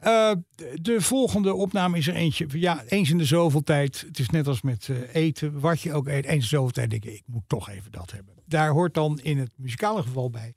De- 0.00 0.78
de 0.82 1.00
volgende 1.00 1.54
opname 1.54 1.98
is 1.98 2.06
er 2.08 2.14
eentje. 2.14 2.46
Ja, 2.50 2.84
eens 2.88 3.10
in 3.10 3.18
de 3.18 3.24
zoveel 3.24 3.62
tijd. 3.62 4.00
Het 4.06 4.18
is 4.18 4.28
net 4.30 4.46
als 4.46 4.62
met 4.62 4.90
eten. 5.12 5.60
Wat 5.60 5.80
je 5.80 5.92
ook 5.92 6.06
eet. 6.06 6.24
Eens 6.24 6.32
in 6.34 6.38
de 6.40 6.46
zoveel 6.46 6.70
tijd 6.70 6.90
denk 6.90 7.04
ik, 7.04 7.14
ik 7.14 7.24
moet 7.26 7.42
toch 7.46 7.68
even 7.68 7.92
dat 7.92 8.10
hebben. 8.12 8.34
Daar 8.46 8.70
hoort 8.70 8.94
dan 8.94 9.20
in 9.22 9.38
het 9.38 9.50
muzikale 9.56 10.02
geval 10.02 10.30
bij. 10.30 10.54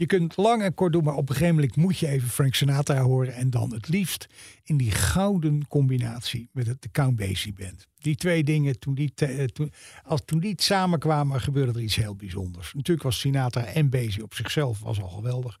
Je 0.00 0.06
kunt 0.06 0.36
lang 0.36 0.62
en 0.62 0.74
kort 0.74 0.92
doen, 0.92 1.04
maar 1.04 1.14
op 1.14 1.28
een 1.28 1.34
gegeven 1.34 1.54
moment 1.54 1.76
moet 1.76 1.98
je 1.98 2.08
even 2.08 2.28
Frank 2.28 2.54
Sinatra 2.54 3.00
horen. 3.00 3.34
En 3.34 3.50
dan 3.50 3.72
het 3.72 3.88
liefst 3.88 4.26
in 4.64 4.76
die 4.76 4.90
gouden 4.90 5.68
combinatie 5.68 6.48
met 6.52 6.66
het, 6.66 6.82
de 6.82 6.90
Count 6.90 7.16
Basie 7.16 7.52
Band. 7.52 7.86
Die 7.98 8.16
twee 8.16 8.44
dingen, 8.44 8.78
toen 8.78 8.94
die, 8.94 9.12
eh, 9.14 9.44
toen, 9.44 9.72
als, 10.04 10.22
toen 10.24 10.40
die 10.40 10.54
samenkwamen, 10.56 11.40
gebeurde 11.40 11.72
er 11.72 11.80
iets 11.84 11.96
heel 11.96 12.16
bijzonders. 12.16 12.72
Natuurlijk 12.74 13.02
was 13.02 13.18
Sinatra 13.18 13.64
en 13.64 13.90
Basie 13.90 14.22
op 14.22 14.34
zichzelf 14.34 14.80
was 14.80 15.00
al 15.00 15.08
geweldig. 15.08 15.58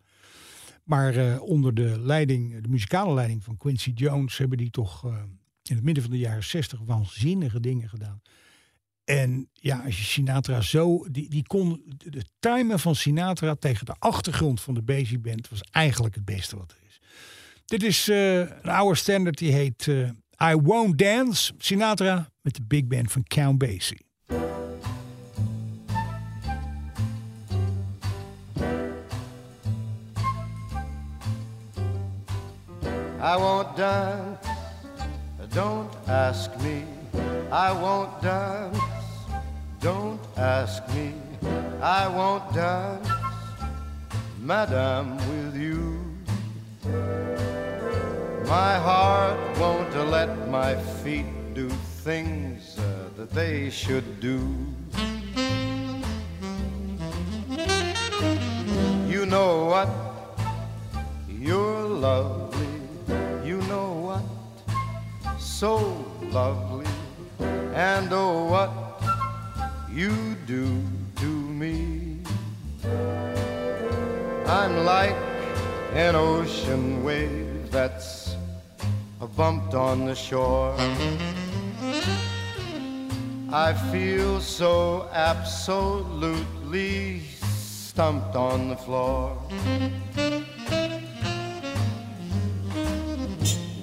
Maar 0.84 1.16
eh, 1.16 1.42
onder 1.42 1.74
de 1.74 2.00
leiding, 2.00 2.62
de 2.62 2.68
muzikale 2.68 3.14
leiding 3.14 3.44
van 3.44 3.56
Quincy 3.56 3.90
Jones, 3.94 4.38
hebben 4.38 4.58
die 4.58 4.70
toch 4.70 5.04
eh, 5.04 5.12
in 5.62 5.74
het 5.74 5.84
midden 5.84 6.02
van 6.02 6.12
de 6.12 6.18
jaren 6.18 6.44
60 6.44 6.80
waanzinnige 6.84 7.60
dingen 7.60 7.88
gedaan. 7.88 8.20
En 9.10 9.48
ja, 9.52 9.82
als 9.84 9.98
je 9.98 10.04
Sinatra 10.04 10.60
zo, 10.60 11.06
die, 11.10 11.30
die 11.30 11.46
kon, 11.46 11.82
de, 11.96 12.24
timen 12.38 12.80
van 12.80 12.94
Sinatra 12.94 13.54
tegen 13.54 13.86
de 13.86 13.94
achtergrond 13.98 14.60
van 14.60 14.74
de 14.74 14.82
Basie 14.82 15.18
Band 15.18 15.48
was 15.48 15.60
eigenlijk 15.70 16.14
het 16.14 16.24
beste 16.24 16.56
wat 16.56 16.70
er 16.70 16.76
is. 16.88 17.00
Dit 17.64 17.82
is 17.82 18.08
eh, 18.08 18.38
een 18.38 18.70
oude 18.70 18.94
standard 18.94 19.38
die 19.38 19.52
heet 19.52 19.88
eh, 19.88 20.50
I 20.50 20.54
Won't 20.54 20.98
Dance. 20.98 21.52
Sinatra 21.58 22.30
met 22.40 22.54
de 22.54 22.62
big 22.62 22.86
band 22.86 23.12
van 23.12 23.22
Count 23.22 23.58
Basie. 23.58 24.08
I 33.22 33.36
won't 33.36 33.76
dance, 33.76 34.48
don't 35.48 36.08
ask 36.08 36.50
me. 36.62 36.84
I 37.52 37.72
won't 37.72 38.22
dance, 38.22 38.99
don't 39.80 40.20
ask 40.36 40.86
me. 40.94 41.14
I 41.80 42.06
won't 42.06 42.52
dance, 42.52 43.08
madam, 44.38 45.16
with 45.16 45.56
you. 45.56 45.98
My 48.46 48.74
heart 48.76 49.38
won't 49.58 49.94
let 50.10 50.48
my 50.48 50.74
feet 51.02 51.26
do 51.54 51.68
things 52.04 52.78
uh, 52.78 53.08
that 53.16 53.30
they 53.30 53.70
should 53.70 54.20
do. 54.20 54.40
You 59.08 59.24
know 59.24 59.64
what? 59.66 59.88
You're 61.28 61.84
lovely. 61.84 62.66
You 63.44 63.62
know 63.62 63.92
what? 64.08 65.40
So 65.40 66.04
lovely. 66.30 66.86
And 67.74 68.12
oh, 68.12 68.44
what 68.44 68.89
you 69.92 70.36
do 70.46 70.82
to 71.16 71.26
me. 71.26 72.20
I'm 74.46 74.84
like 74.84 75.16
an 75.94 76.14
ocean 76.14 77.02
wave 77.02 77.70
that's 77.70 78.36
bumped 79.36 79.74
on 79.74 80.06
the 80.06 80.14
shore. 80.14 80.76
I 83.52 83.72
feel 83.90 84.40
so 84.40 85.08
absolutely 85.12 87.20
stumped 87.20 88.36
on 88.36 88.68
the 88.68 88.76
floor. 88.76 89.30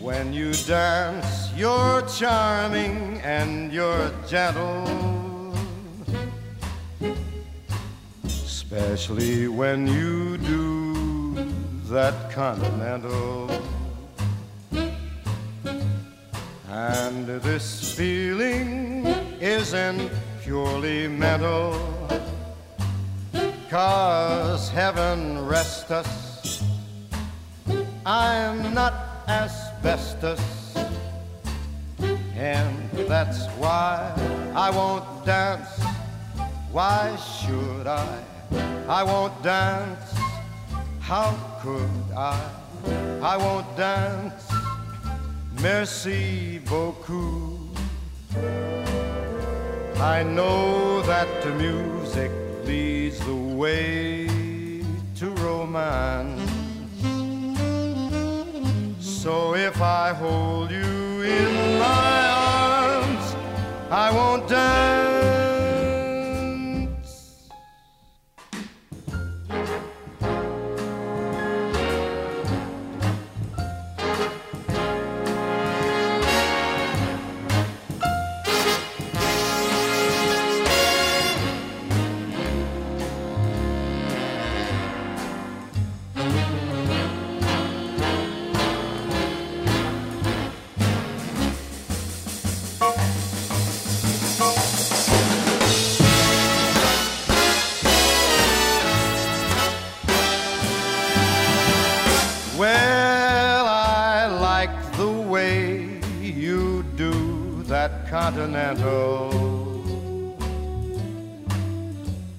When 0.02 0.32
you 0.32 0.54
dance, 0.54 1.52
you're 1.54 2.02
charming 2.04 3.20
and 3.24 3.74
you're 3.74 4.10
gentle. 4.26 5.17
Especially 8.70 9.48
when 9.48 9.88
you 9.88 10.38
do 10.40 11.34
that 11.86 12.30
continental. 12.32 13.50
And 16.70 17.28
this 17.28 17.96
feeling 17.96 19.06
isn't 19.40 20.12
purely 20.44 21.08
mental. 21.08 21.80
Cause 23.70 24.68
heaven 24.68 25.48
rest 25.48 25.90
us, 25.90 26.62
I'm 28.06 28.74
not 28.74 29.24
asbestos. 29.30 30.76
And 32.36 32.90
that's 33.08 33.46
why 33.60 34.12
I 34.54 34.70
won't 34.72 35.26
dance. 35.26 35.70
Why 36.70 37.16
should 37.16 37.88
I? 37.88 38.37
I 38.88 39.04
won't 39.04 39.42
dance. 39.44 40.14
How 41.00 41.32
could 41.62 41.90
I? 42.16 42.40
I 43.22 43.38
won't 43.38 43.68
dance. 43.76 44.44
Merci 45.62 46.60
beaucoup. 46.60 47.58
I 50.00 50.24
know 50.24 51.02
that 51.02 51.28
the 51.44 51.52
music 51.56 52.32
leads 52.66 53.20
the 53.20 53.34
way 53.34 54.28
to 55.16 55.30
romance. 55.42 56.52
So 59.00 59.56
if 59.56 59.82
I 59.82 60.14
hold 60.14 60.70
you 60.72 61.22
in 61.24 61.80
my 61.80 62.30
arms, 62.30 63.36
I 63.90 64.12
won't 64.12 64.48
dance. 64.48 65.07
Continental. 108.28 109.32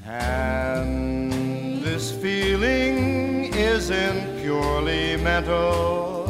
And 0.04 1.82
this 1.82 2.12
feeling 2.12 3.54
isn't 3.54 4.42
purely 4.42 5.16
mental. 5.16 6.26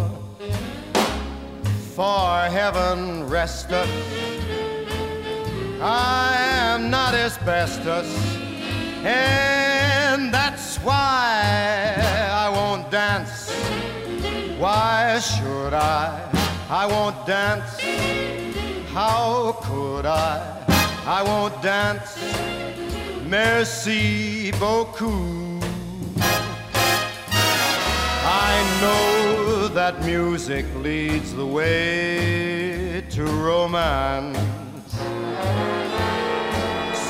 For 1.97 2.29
heaven 2.59 3.29
rest 3.29 3.73
us, 3.73 3.89
I 5.81 6.37
am 6.39 6.89
not 6.89 7.15
asbestos. 7.15 8.09
And 9.03 10.33
that's 10.33 10.77
why 10.77 11.97
I 12.45 12.49
won't 12.49 12.89
dance. 12.93 13.51
Why 14.57 15.19
should 15.19 15.75
I? 15.75 16.31
I 16.71 16.87
won't 16.87 17.27
dance. 17.27 18.48
How 18.93 19.53
could 19.63 20.07
I? 20.07 20.41
I 21.07 21.23
won't 21.23 21.61
dance. 21.63 22.19
Merci 23.27 24.51
beaucoup. 24.53 25.63
I 28.31 28.79
know 28.81 29.69
that 29.69 30.03
music 30.05 30.67
leads 30.77 31.35
the 31.35 31.47
way 31.47 33.03
to 33.11 33.25
romance. 33.25 34.39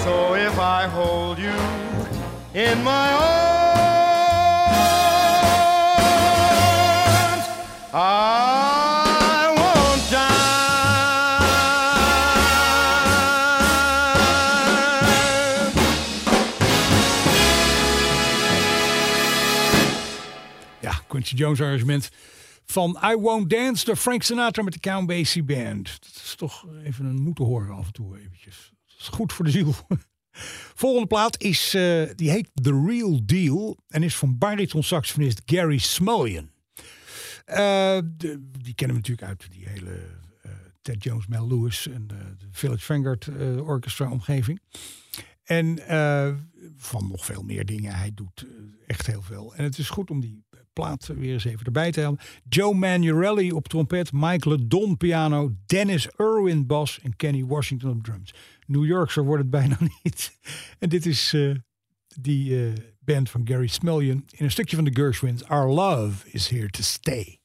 So 0.05 0.34
if 0.34 0.59
I 0.59 0.86
hold 0.86 1.38
you 1.38 1.55
in 2.55 2.82
my 2.82 3.12
Jones 21.36 21.60
arrangement 21.60 22.08
van 22.64 22.98
I 23.04 23.14
Won't 23.14 23.50
Dance, 23.50 23.84
de 23.84 23.96
Frank 23.96 24.22
Sinatra 24.22 24.62
met 24.62 24.72
de 24.72 24.80
Count 24.80 25.06
Basie 25.06 25.42
Band. 25.42 25.84
Dat 25.84 26.22
is 26.24 26.34
toch 26.36 26.66
even 26.84 27.04
een 27.04 27.22
moeten 27.22 27.44
horen 27.44 27.74
af 27.74 27.86
en 27.86 27.92
toe 27.92 28.18
eventjes. 28.18 28.72
Dat 28.86 28.98
is 28.98 29.08
goed 29.08 29.32
voor 29.32 29.44
de 29.44 29.50
ziel. 29.50 29.74
Volgende 30.74 31.06
plaat 31.06 31.42
is, 31.42 31.74
eh, 31.74 32.08
die 32.14 32.30
heet 32.30 32.50
The 32.54 32.84
Real 32.86 33.20
Deal 33.24 33.78
en 33.88 34.02
is 34.02 34.16
van 34.16 34.38
bariton 34.38 34.82
saxofonist 34.82 35.42
Gary 35.44 35.78
Smullian. 35.78 36.50
Eh, 37.44 37.98
die 38.60 38.74
kennen 38.74 38.96
we 38.96 39.02
natuurlijk 39.02 39.28
uit 39.28 39.46
die 39.50 39.68
hele 39.68 40.00
eh, 40.42 40.50
Ted 40.82 41.02
Jones, 41.02 41.26
Mel 41.26 41.48
Lewis 41.48 41.88
en 41.88 42.06
de, 42.06 42.16
Village 42.50 42.84
Vanguard 42.84 43.28
Orchestra 43.60 44.10
omgeving. 44.10 44.60
En 45.42 45.78
van 46.76 47.08
nog 47.08 47.24
veel 47.24 47.42
meer 47.42 47.64
dingen. 47.64 47.94
Hij 47.94 48.10
doet 48.14 48.46
echt 48.86 49.06
heel 49.06 49.22
veel. 49.22 49.54
En 49.54 49.64
het 49.64 49.78
is 49.78 49.88
goed 49.88 50.10
om 50.10 50.20
die 50.20 50.44
plaat 50.78 51.06
weer 51.06 51.32
eens 51.32 51.44
even 51.44 51.66
erbij 51.66 51.90
te 51.90 52.00
halen. 52.00 52.18
Joe 52.48 52.74
Manurelli 52.74 53.52
op 53.52 53.68
trompet, 53.68 54.12
Mike 54.12 54.48
LeDon 54.48 54.96
piano, 54.96 55.52
Dennis 55.66 56.08
Irwin 56.16 56.66
bas 56.66 57.00
en 57.02 57.16
Kenny 57.16 57.44
Washington 57.44 57.90
op 57.90 58.04
drums. 58.04 58.34
New 58.66 58.84
Yorkser 58.84 59.24
wordt 59.24 59.42
het 59.42 59.50
bijna 59.50 59.78
niet. 60.02 60.38
En 60.78 60.88
dit 60.88 61.06
is 61.06 61.32
eh, 61.32 61.50
die 62.20 62.66
eh, 62.66 62.72
band 63.00 63.30
van 63.30 63.40
Gary 63.44 63.66
Smullian 63.66 64.24
in 64.30 64.44
een 64.44 64.50
stukje 64.50 64.76
van 64.76 64.84
de 64.84 64.94
Gershwins. 64.94 65.44
Our 65.44 65.70
love 65.70 66.30
is 66.30 66.48
here 66.48 66.70
to 66.70 66.82
stay. 66.82 67.38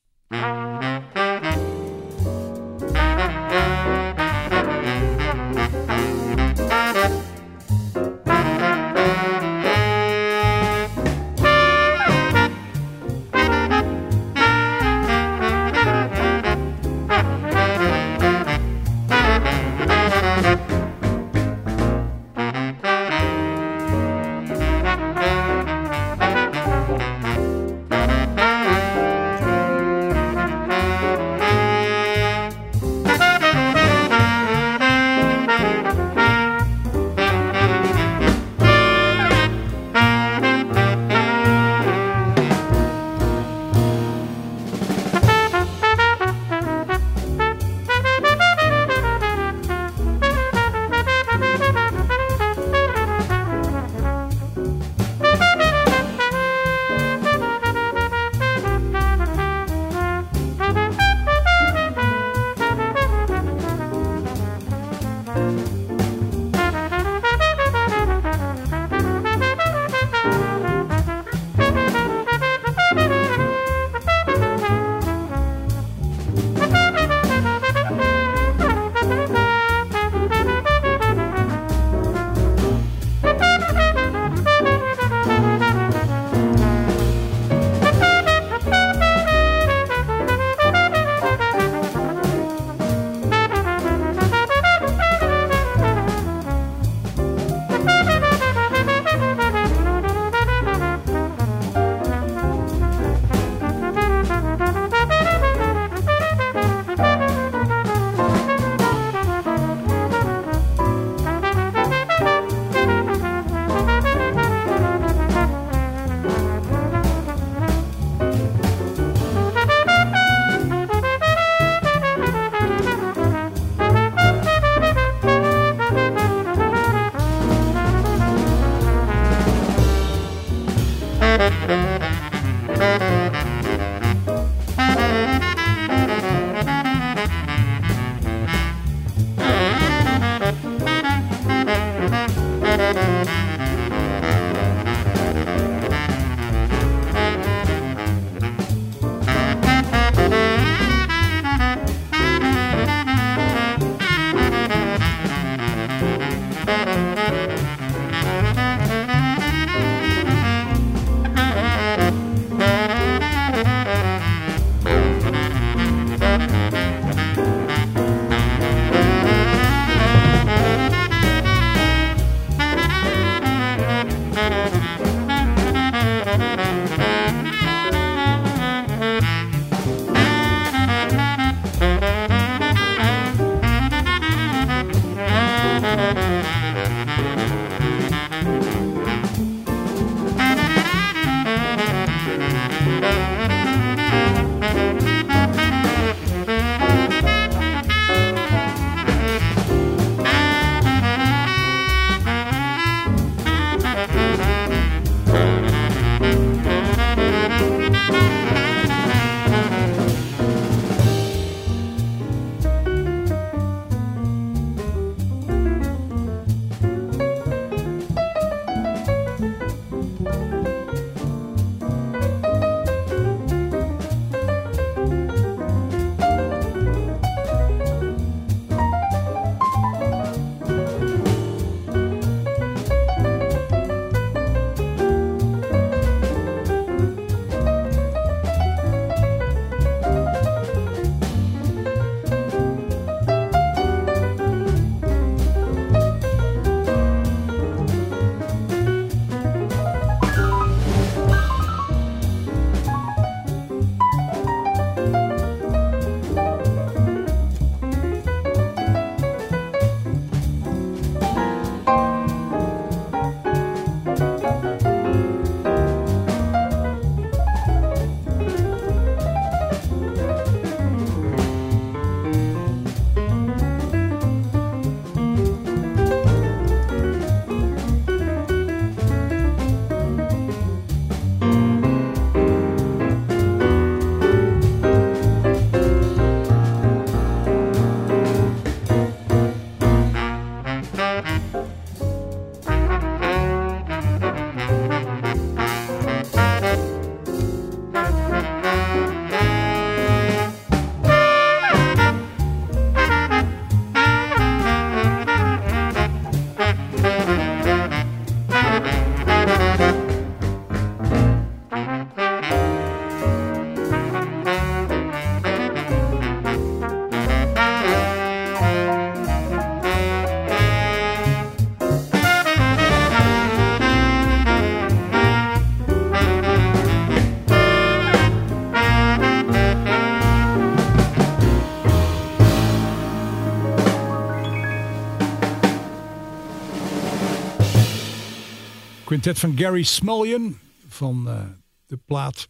Quintet 339.23 339.43
van 339.43 339.57
Gary 339.57 339.83
Smullion 339.83 340.59
van 340.87 341.29
eh, 341.29 341.45
de 341.85 341.97
plaat 341.97 342.49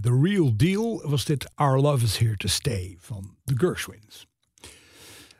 The 0.00 0.20
Real 0.22 0.56
Deal 0.56 1.08
was 1.08 1.24
dit 1.24 1.50
Our 1.54 1.80
Love 1.80 2.04
Is 2.04 2.16
Here 2.16 2.36
To 2.36 2.48
Stay 2.48 2.96
van 3.00 3.36
The 3.44 3.54
Gershwins. 3.56 4.26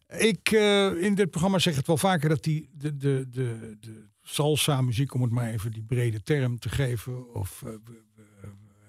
Ik 0.09 0.51
eh, 0.53 1.03
in 1.03 1.15
dit 1.15 1.31
programma 1.31 1.59
zeg 1.59 1.77
het 1.77 1.87
wel 1.87 1.97
vaker 1.97 2.29
dat 2.29 2.43
die, 2.43 2.69
de, 2.73 2.97
de, 2.97 3.27
de, 3.31 3.77
de 3.81 4.09
salsa 4.23 4.81
muziek, 4.81 5.15
om 5.15 5.23
het 5.23 5.31
maar 5.31 5.51
even 5.51 5.73
die 5.73 5.85
brede 5.85 6.23
term 6.23 6.59
te 6.59 6.69
geven, 6.69 7.35
of 7.35 7.63
uh, 7.67 7.73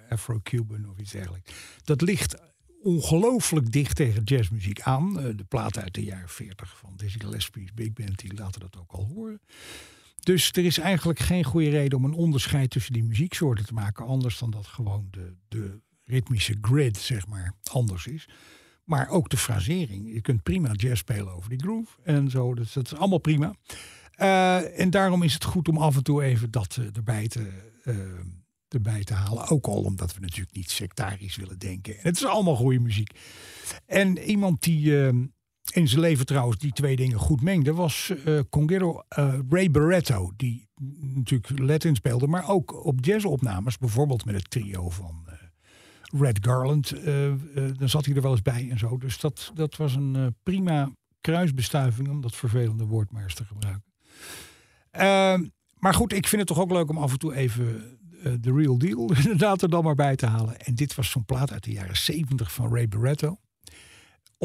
Afro-Cuban 0.10 0.90
of 0.90 0.98
iets 0.98 1.12
dergelijks, 1.12 1.52
dat 1.84 2.02
ligt 2.02 2.36
ongelooflijk 2.82 3.72
dicht 3.72 3.96
tegen 3.96 4.24
jazzmuziek 4.24 4.82
aan. 4.82 5.14
De 5.14 5.46
plaat 5.48 5.78
uit 5.78 5.94
de 5.94 6.04
jaren 6.04 6.30
40 6.30 6.78
van 6.78 6.94
Dizzy 6.96 7.20
Gillespie's 7.20 7.74
Big 7.74 7.94
Band, 7.94 8.20
die 8.20 8.34
laten 8.34 8.62
dat 8.62 8.78
ook 8.78 8.92
al 8.92 9.12
horen. 9.14 9.42
Dus 10.26 10.52
er 10.52 10.66
is 10.66 10.78
eigenlijk 10.78 11.20
geen 11.20 11.44
goede 11.44 11.70
reden 11.70 11.98
om 11.98 12.06
een 12.06 12.14
onderscheid 12.14 12.70
tussen 12.70 12.94
die 12.94 13.04
muzieksoorten 13.04 13.66
te 13.66 13.74
maken. 13.74 14.06
Anders 14.06 14.40
dan 14.40 14.52
dat 14.52 14.68
gewoon 14.68 15.08
de, 15.12 15.36
de 15.48 15.80
ritmische 16.04 16.58
grid, 16.62 16.98
zeg 16.98 17.28
maar, 17.28 17.54
anders 17.72 18.08
is. 18.08 18.30
Maar 18.84 19.10
ook 19.10 19.30
de 19.30 19.38
frasering. 19.38 20.14
Je 20.14 20.22
kunt 20.22 20.44
prima 20.44 20.72
jazz 20.72 21.00
spelen 21.00 21.34
over 21.34 21.50
die 21.50 21.62
groove 21.62 22.02
en 22.04 22.30
zo. 22.30 22.54
Dus 22.54 22.74
dat 22.74 22.86
is 22.86 22.96
allemaal 22.96 23.18
prima. 23.18 23.56
Uh, 24.18 24.80
en 24.80 24.90
daarom 24.90 25.24
is 25.24 25.34
het 25.34 25.44
goed 25.44 25.68
om 25.68 25.78
af 25.78 25.96
en 25.96 26.04
toe 26.04 26.24
even 26.24 26.52
dat 26.52 26.78
uh, 26.80 26.96
erbij, 26.96 27.28
te, 27.28 27.48
uh, 27.84 27.96
erbij 28.68 29.04
te 29.04 29.14
halen. 29.14 29.48
Ook 29.48 29.66
al 29.66 29.84
omdat 29.84 30.14
we 30.14 30.20
natuurlijk 30.20 30.56
niet 30.56 30.70
sectarisch 30.70 31.36
willen 31.36 31.60
denken. 31.60 31.94
En 31.94 32.04
het 32.04 32.16
is 32.16 32.26
allemaal 32.26 32.56
goede 32.56 32.80
muziek. 32.80 33.12
En 33.86 34.18
iemand 34.18 34.64
die 34.64 35.12
in 35.72 35.88
zijn 35.88 36.02
leven 36.02 36.26
trouwens 36.26 36.58
die 36.58 36.72
twee 36.72 36.96
dingen 36.96 37.20
goed 37.20 37.42
mengde, 37.42 37.74
was 37.74 38.14
uh, 38.26 38.40
Congero 38.50 39.04
uh, 39.20 39.34
Ray 39.50 39.72
Barretto. 39.72 40.32
Die 40.36 40.68
natuurlijk 41.00 41.60
Latin 41.60 41.96
speelde, 41.96 42.28
maar 42.28 42.50
ook 42.50 42.86
op 42.86 43.06
jazzopnames. 43.06 43.78
Bijvoorbeeld 43.78 44.26
met 44.26 44.36
het 44.36 44.50
trio 44.50 44.90
van 44.90 45.26
uh, 45.28 46.22
Red 46.22 46.38
Garland. 46.42 46.94
dan 47.78 47.90
zat 47.90 48.06
hij 48.06 48.16
er 48.16 48.22
wel 48.22 48.32
eens 48.32 48.42
bij 48.42 48.68
en 48.70 48.80
zo. 48.80 48.98
Dus 48.98 49.20
dat, 49.20 49.52
dat 49.54 49.76
was 49.76 49.96
een 49.96 50.36
prima 50.44 50.92
kruisbestuiving, 51.22 52.10
om 52.10 52.22
dat 52.22 52.36
vervelende 52.36 52.86
woord 52.86 53.12
maar 53.12 53.24
eens 53.24 53.34
te 53.34 53.46
gebruiken. 53.46 53.94
Ehm, 54.92 55.48
maar 55.80 55.94
goed, 55.94 56.14
ik 56.14 56.28
vind 56.28 56.42
het 56.42 56.50
toch 56.50 56.60
ook 56.60 56.72
leuk 56.72 56.90
om 56.90 56.98
af 56.98 57.12
en 57.12 57.20
toe 57.20 57.36
even 57.36 57.98
de 58.42 58.54
real 58.54 58.78
deal 58.78 59.14
inderdaad 59.24 59.62
er 59.62 59.70
dan 59.70 59.84
maar 59.84 59.96
bij 59.96 60.16
te 60.16 60.26
halen. 60.26 60.60
En 60.60 60.76
dit 60.76 60.96
was 60.96 61.10
zo'n 61.10 61.26
plaat 61.26 61.52
uit 61.52 61.64
de 61.64 61.72
jaren 61.72 61.98
70 61.98 62.54
van 62.54 62.74
Ray 62.74 62.88
Barretto 62.88 63.40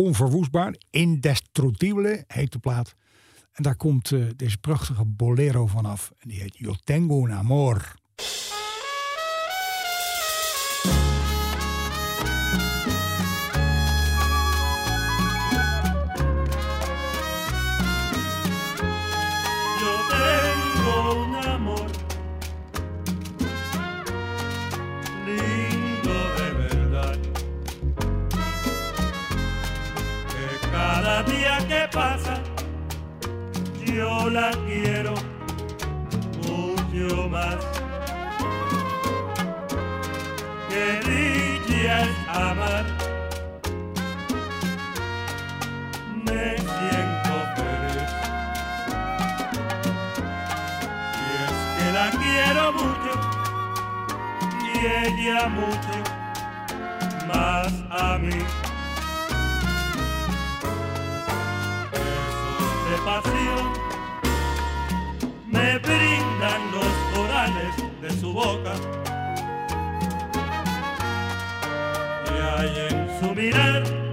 onverwoestbaar. 0.00 0.74
Indestructible 0.90 2.24
heet 2.26 2.52
de 2.52 2.58
plaat. 2.58 2.94
En 3.52 3.62
daar 3.62 3.76
komt 3.76 4.10
uh, 4.10 4.26
deze 4.36 4.58
prachtige 4.58 5.04
bolero 5.04 5.66
vanaf. 5.66 6.12
En 6.18 6.28
die 6.28 6.40
heet 6.40 6.58
Yo 6.58 6.74
tengo 6.84 7.22
un 7.22 7.32
amor. 7.32 7.94
Pasa 31.92 32.40
yo 34.00 34.30
la 34.30 34.50
quiero 34.66 35.14
mucho 36.46 37.28
más. 37.28 37.56
Que 40.68 41.00
dicha 41.08 42.06
amar. 42.28 42.84
Me 46.24 46.56
siento 46.56 47.34
feliz. 47.56 48.10
Y 51.16 51.30
es 51.44 51.56
que 51.76 51.86
la 51.92 52.10
quiero 52.22 52.72
mucho 52.72 53.12
y 54.62 54.86
ella 55.04 55.48
mucho 55.48 55.96
más 57.26 57.72
a 57.90 58.18
mí. 58.18 58.59
Me 65.46 65.78
brindan 65.78 66.70
los 66.72 66.92
corales 67.14 67.74
de 68.02 68.10
su 68.10 68.32
boca. 68.32 68.74
Y 72.26 72.60
hay 72.60 72.88
en 72.90 73.20
su 73.20 73.34
mirar 73.34 74.09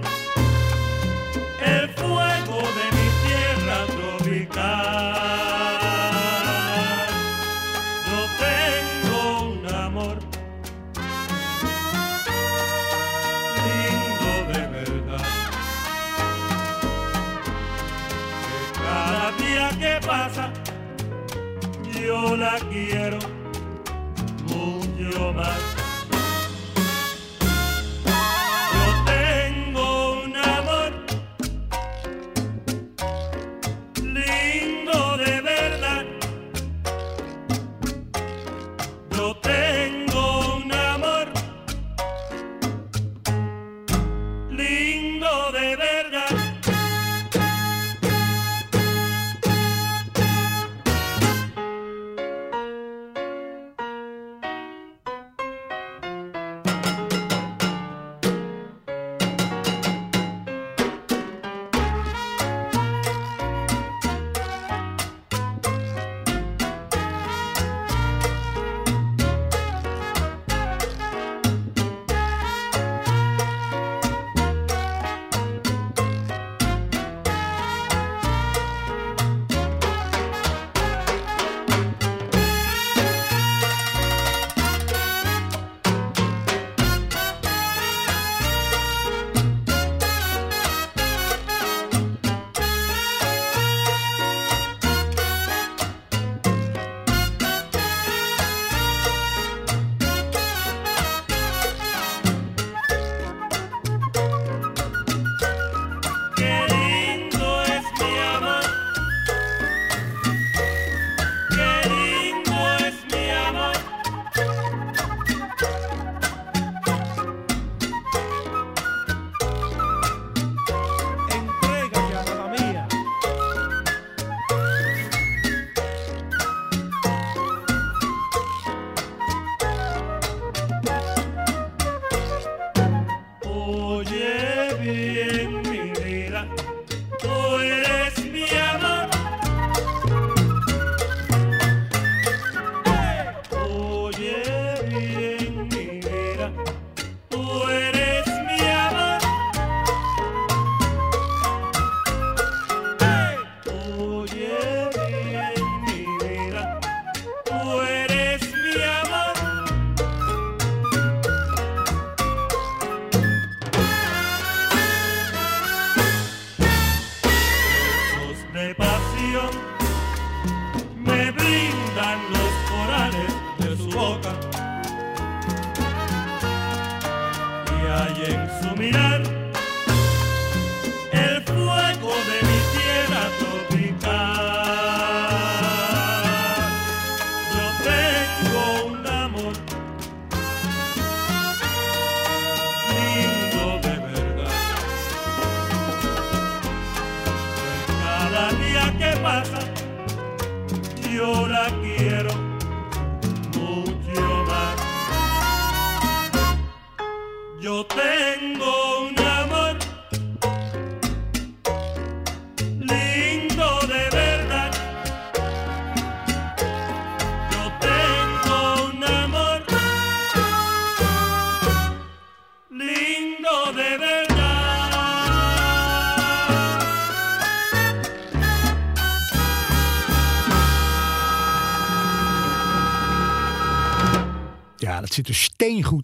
yo 22.70 23.07
la 23.07 23.07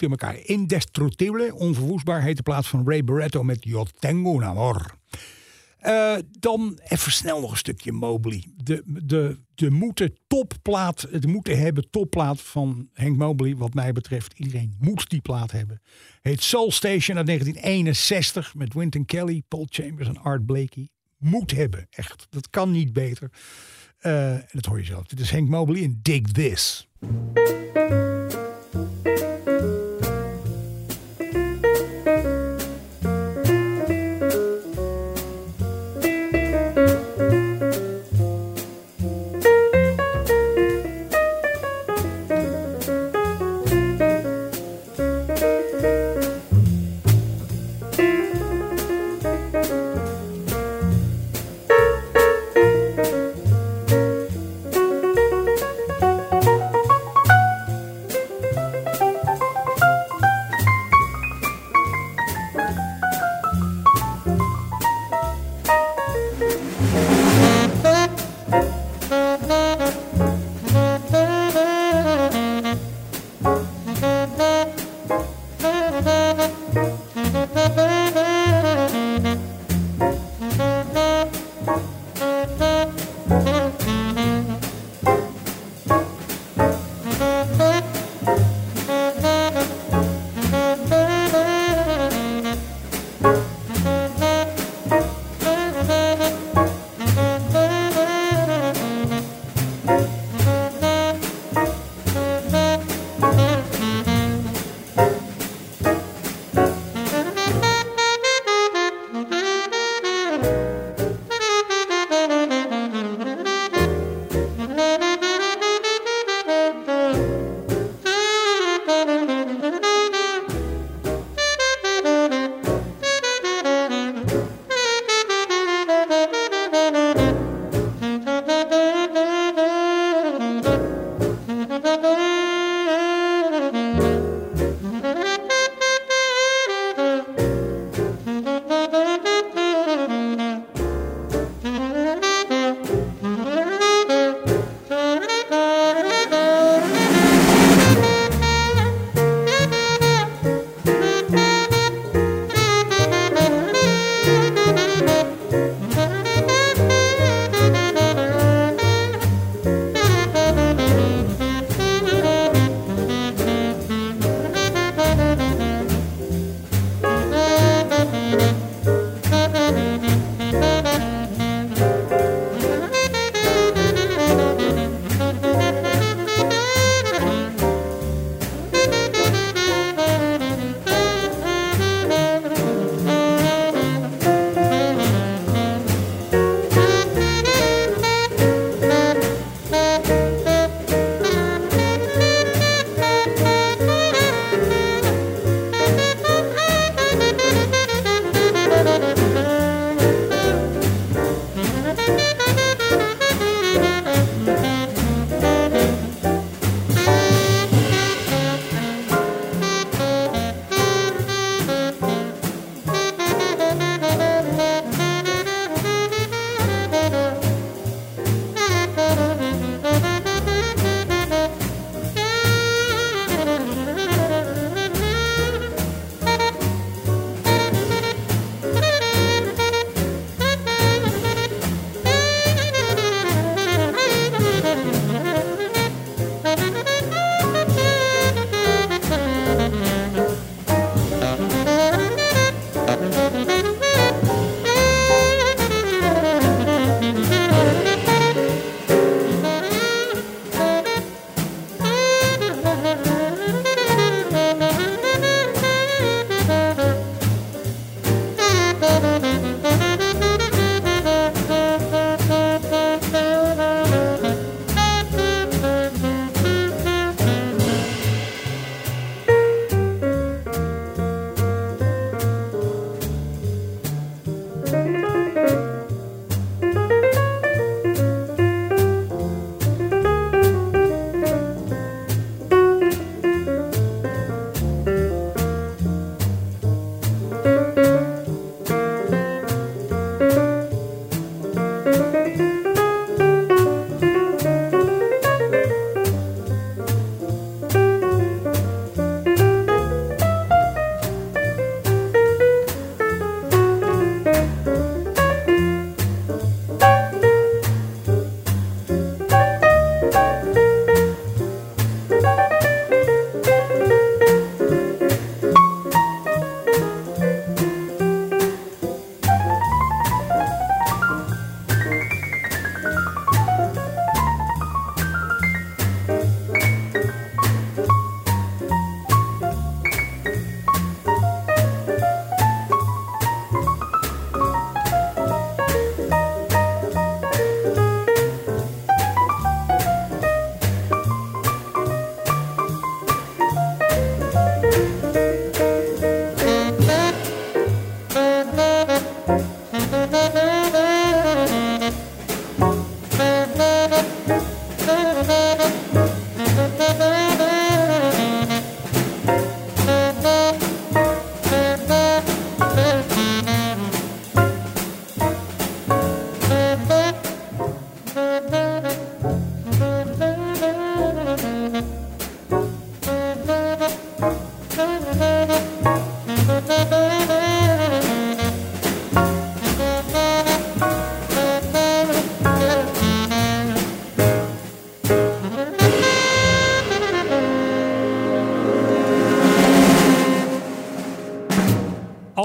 in 0.04 0.10
elkaar. 0.10 0.38
Indestructible, 0.38 1.54
onverwoestbaar 1.54 2.22
heet 2.22 2.42
plaats 2.42 2.68
van 2.68 2.88
Ray 2.88 3.04
Barretto 3.04 3.42
met 3.42 3.64
Yo 3.64 3.84
tengo 3.98 4.34
un 4.34 4.44
amor. 4.44 4.94
Eh, 5.84 6.16
dan 6.38 6.78
even 6.88 7.12
snel 7.12 7.40
nog 7.40 7.50
een 7.50 7.56
stukje 7.56 7.92
Mobley. 7.92 8.44
De, 8.56 8.82
de, 8.86 9.38
de 9.54 9.70
moeten 9.70 10.16
topplaat, 10.26 11.08
de 11.20 11.28
moeten 11.28 11.58
hebben 11.58 11.90
topplaat 11.90 12.40
van 12.40 12.88
Henk 12.92 13.16
Mobley, 13.16 13.56
wat 13.56 13.74
mij 13.74 13.92
betreft. 13.92 14.38
Iedereen 14.38 14.76
moet 14.78 15.08
die 15.08 15.20
plaat 15.20 15.50
hebben. 15.50 15.82
Heet 16.20 16.42
Soul 16.42 16.70
Station 16.70 17.16
uit 17.16 17.26
1961 17.26 18.54
met 18.54 18.74
Wynton 18.74 19.04
Kelly, 19.04 19.42
Paul 19.48 19.66
Chambers 19.70 20.08
en 20.08 20.18
Art 20.18 20.46
Blakey. 20.46 20.88
Moet 21.18 21.50
hebben, 21.50 21.86
echt. 21.90 22.26
Dat 22.30 22.50
kan 22.50 22.70
niet 22.70 22.92
beter. 22.92 23.30
Eh, 23.98 24.36
dat 24.52 24.64
hoor 24.64 24.78
je 24.78 24.84
zelf. 24.84 25.06
Dit 25.06 25.20
is 25.20 25.30
Henk 25.30 25.48
Mobley 25.48 25.82
en 25.82 25.98
Dig 26.02 26.22
This. 26.22 26.88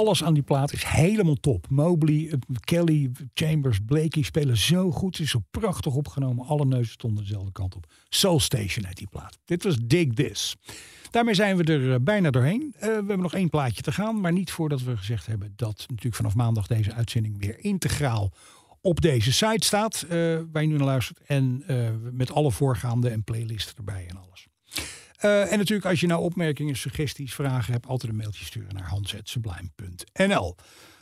Alles 0.10 0.24
aan 0.24 0.34
die 0.34 0.44
plaat 0.44 0.74
is 0.74 0.84
helemaal 0.84 1.36
top. 1.36 1.66
Mobley, 1.70 2.30
eh, 2.30 2.38
Kelly, 2.60 3.12
Chambers, 3.34 3.80
Blakey 3.86 4.24
spelen 4.24 4.58
zo 4.58 4.92
goed. 4.92 5.18
Het 5.18 5.26
is 5.26 5.32
zo 5.32 5.40
prachtig 5.52 5.96
opgenomen. 5.96 6.46
Alle 6.46 6.66
neuzen 6.66 6.94
stonden 6.94 7.24
dezelfde 7.24 7.52
kant 7.52 7.76
op. 7.76 7.86
Soul 8.10 8.40
Station 8.40 8.88
uit 8.88 8.98
die 8.98 9.08
plaat. 9.10 9.38
Dit 9.46 9.64
was 9.64 9.78
Dig 9.84 10.14
This. 10.14 10.56
Daarmee 11.12 11.34
zijn 11.34 11.58
we 11.58 11.64
er 11.64 11.94
eh, 11.94 12.00
bijna 12.02 12.30
doorheen. 12.30 12.74
Eh, 12.76 12.82
we 12.82 12.94
hebben 12.94 13.20
nog 13.20 13.34
één 13.34 13.50
plaatje 13.50 13.82
te 13.82 13.92
gaan. 13.92 14.22
Maar 14.22 14.32
niet 14.32 14.52
voordat 14.52 14.82
we 14.82 14.98
gezegd 14.98 15.26
hebben 15.26 15.54
dat 15.56 15.86
natuurlijk 15.88 16.16
vanaf 16.16 16.36
maandag 16.36 16.68
deze 16.68 16.94
uitzending 16.94 17.40
weer 17.40 17.60
integraal 17.60 18.32
op 18.82 19.02
deze 19.02 19.34
site 19.34 19.66
staat. 19.66 20.02
eh, 20.02 20.10
waar 20.52 20.62
je 20.62 20.68
nu 20.68 20.78
naar 20.78 20.86
luistert. 20.86 21.20
En 21.26 21.64
met 22.12 22.32
alle 22.32 22.52
voorgaande 22.52 23.10
en 23.10 23.24
playlisten 23.24 23.78
erbij 23.78 24.06
en 24.10 24.18
alles. 24.18 24.49
Eh, 25.20 25.52
en 25.52 25.58
natuurlijk, 25.58 25.88
als 25.88 26.00
je 26.00 26.08
nou 26.08 26.22
opmerkingen, 26.22 26.76
suggesties, 26.76 27.34
vragen 27.34 27.74
hebt, 27.74 27.88
altijd 27.88 28.12
een 28.12 28.18
mailtje 28.18 28.46
sturen 28.46 28.76
naar 28.76 28.88
hans.sublime.nl. 28.88 30.56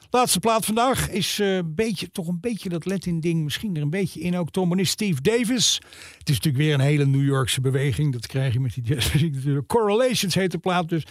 Laatste 0.10 0.40
plaat 0.40 0.66
vandaag 0.66 1.10
is 1.10 1.40
eh, 1.40 1.60
beetje, 1.66 2.12
toch 2.12 2.28
een 2.28 2.40
beetje 2.40 2.70
dat 2.70 2.86
Latin-ding 2.86 3.44
misschien 3.44 3.76
er 3.76 3.82
een 3.82 3.90
beetje 3.90 4.20
in. 4.20 4.38
Ook 4.38 4.52
trombonist 4.52 4.92
Steve 4.92 5.22
Davis. 5.22 5.82
Het 6.18 6.30
is 6.30 6.36
natuurlijk 6.36 6.64
weer 6.64 6.74
een 6.74 6.80
hele 6.80 7.06
New 7.06 7.26
Yorkse 7.26 7.62
beweging. 7.62 8.14
Dat 8.14 8.28
krijg 8.28 8.54
je 8.54 8.60
met 8.60 8.74
die 8.74 8.84
jazzmuziek 8.84 9.34
natuurlijk. 9.34 9.68
Correlations 9.68 10.36
heet 10.36 10.52
de 10.52 10.58
plaat 10.58 10.90
dus. 10.90 11.04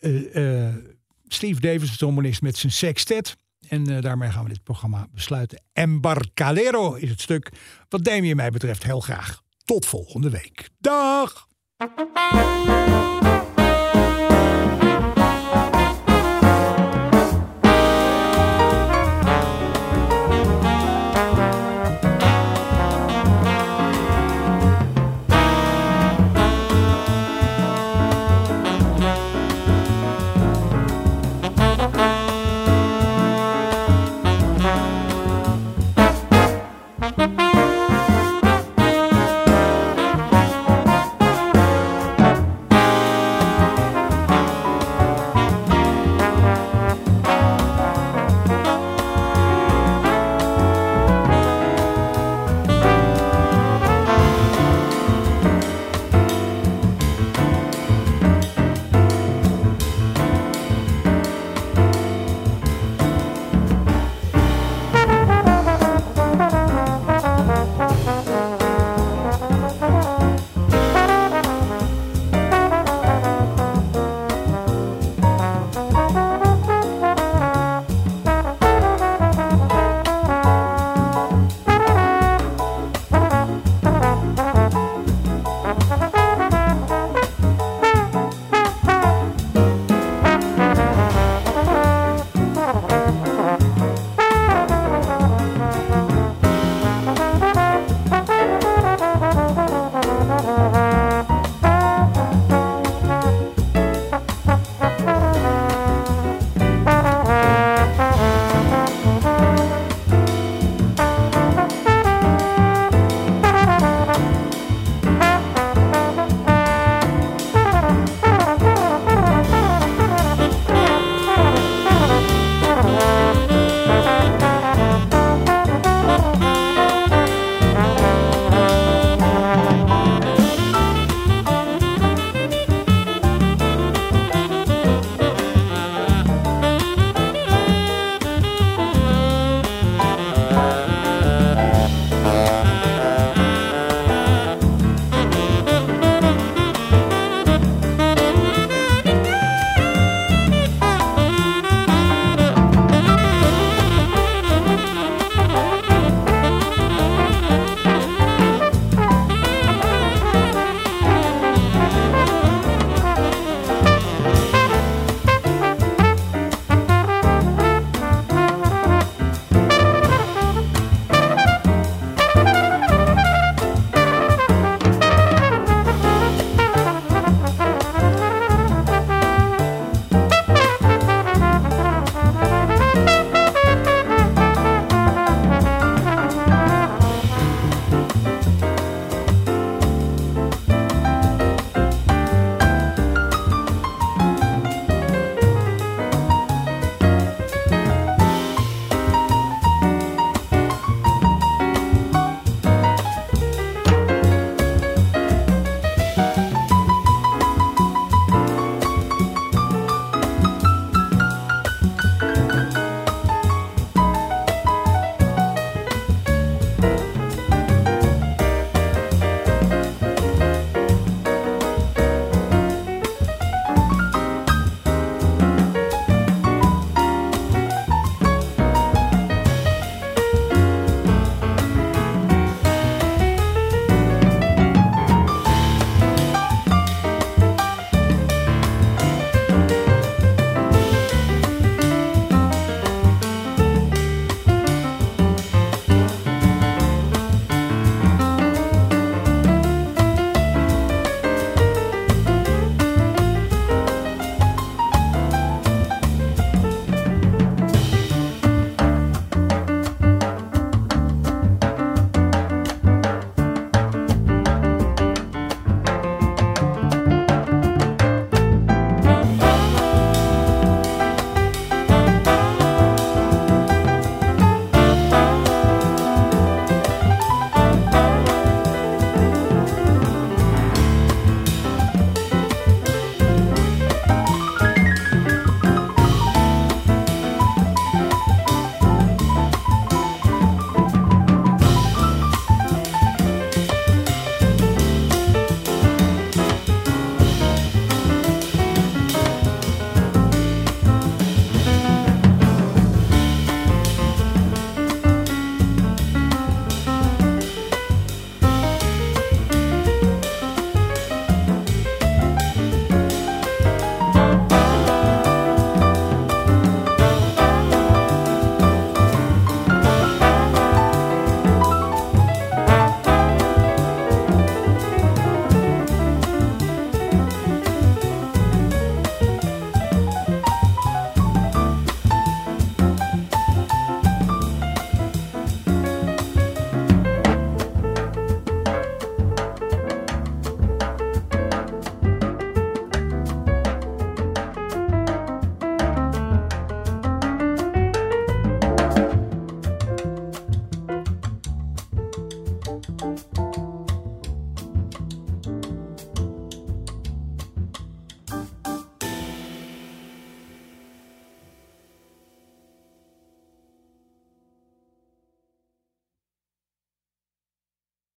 Eh, 0.00 0.74
Steve 1.28 1.60
Davis, 1.60 1.90
de 1.90 1.96
trombonist 1.96 2.42
met 2.42 2.56
zijn 2.56 2.72
sextet. 2.72 3.36
En 3.68 4.00
daarmee 4.00 4.30
gaan 4.30 4.42
we 4.42 4.48
dit 4.48 4.62
programma 4.62 5.08
besluiten. 5.12 5.62
Embarcadero 5.72 6.94
is 6.94 7.10
het 7.10 7.20
stuk 7.20 7.52
wat 7.88 8.04
Damien 8.04 8.36
mij 8.36 8.50
betreft 8.50 8.84
heel 8.84 9.00
graag. 9.00 9.42
Tot 9.64 9.86
volgende 9.86 10.30
week. 10.30 10.68
Dag! 10.78 11.52
Música 11.80 13.23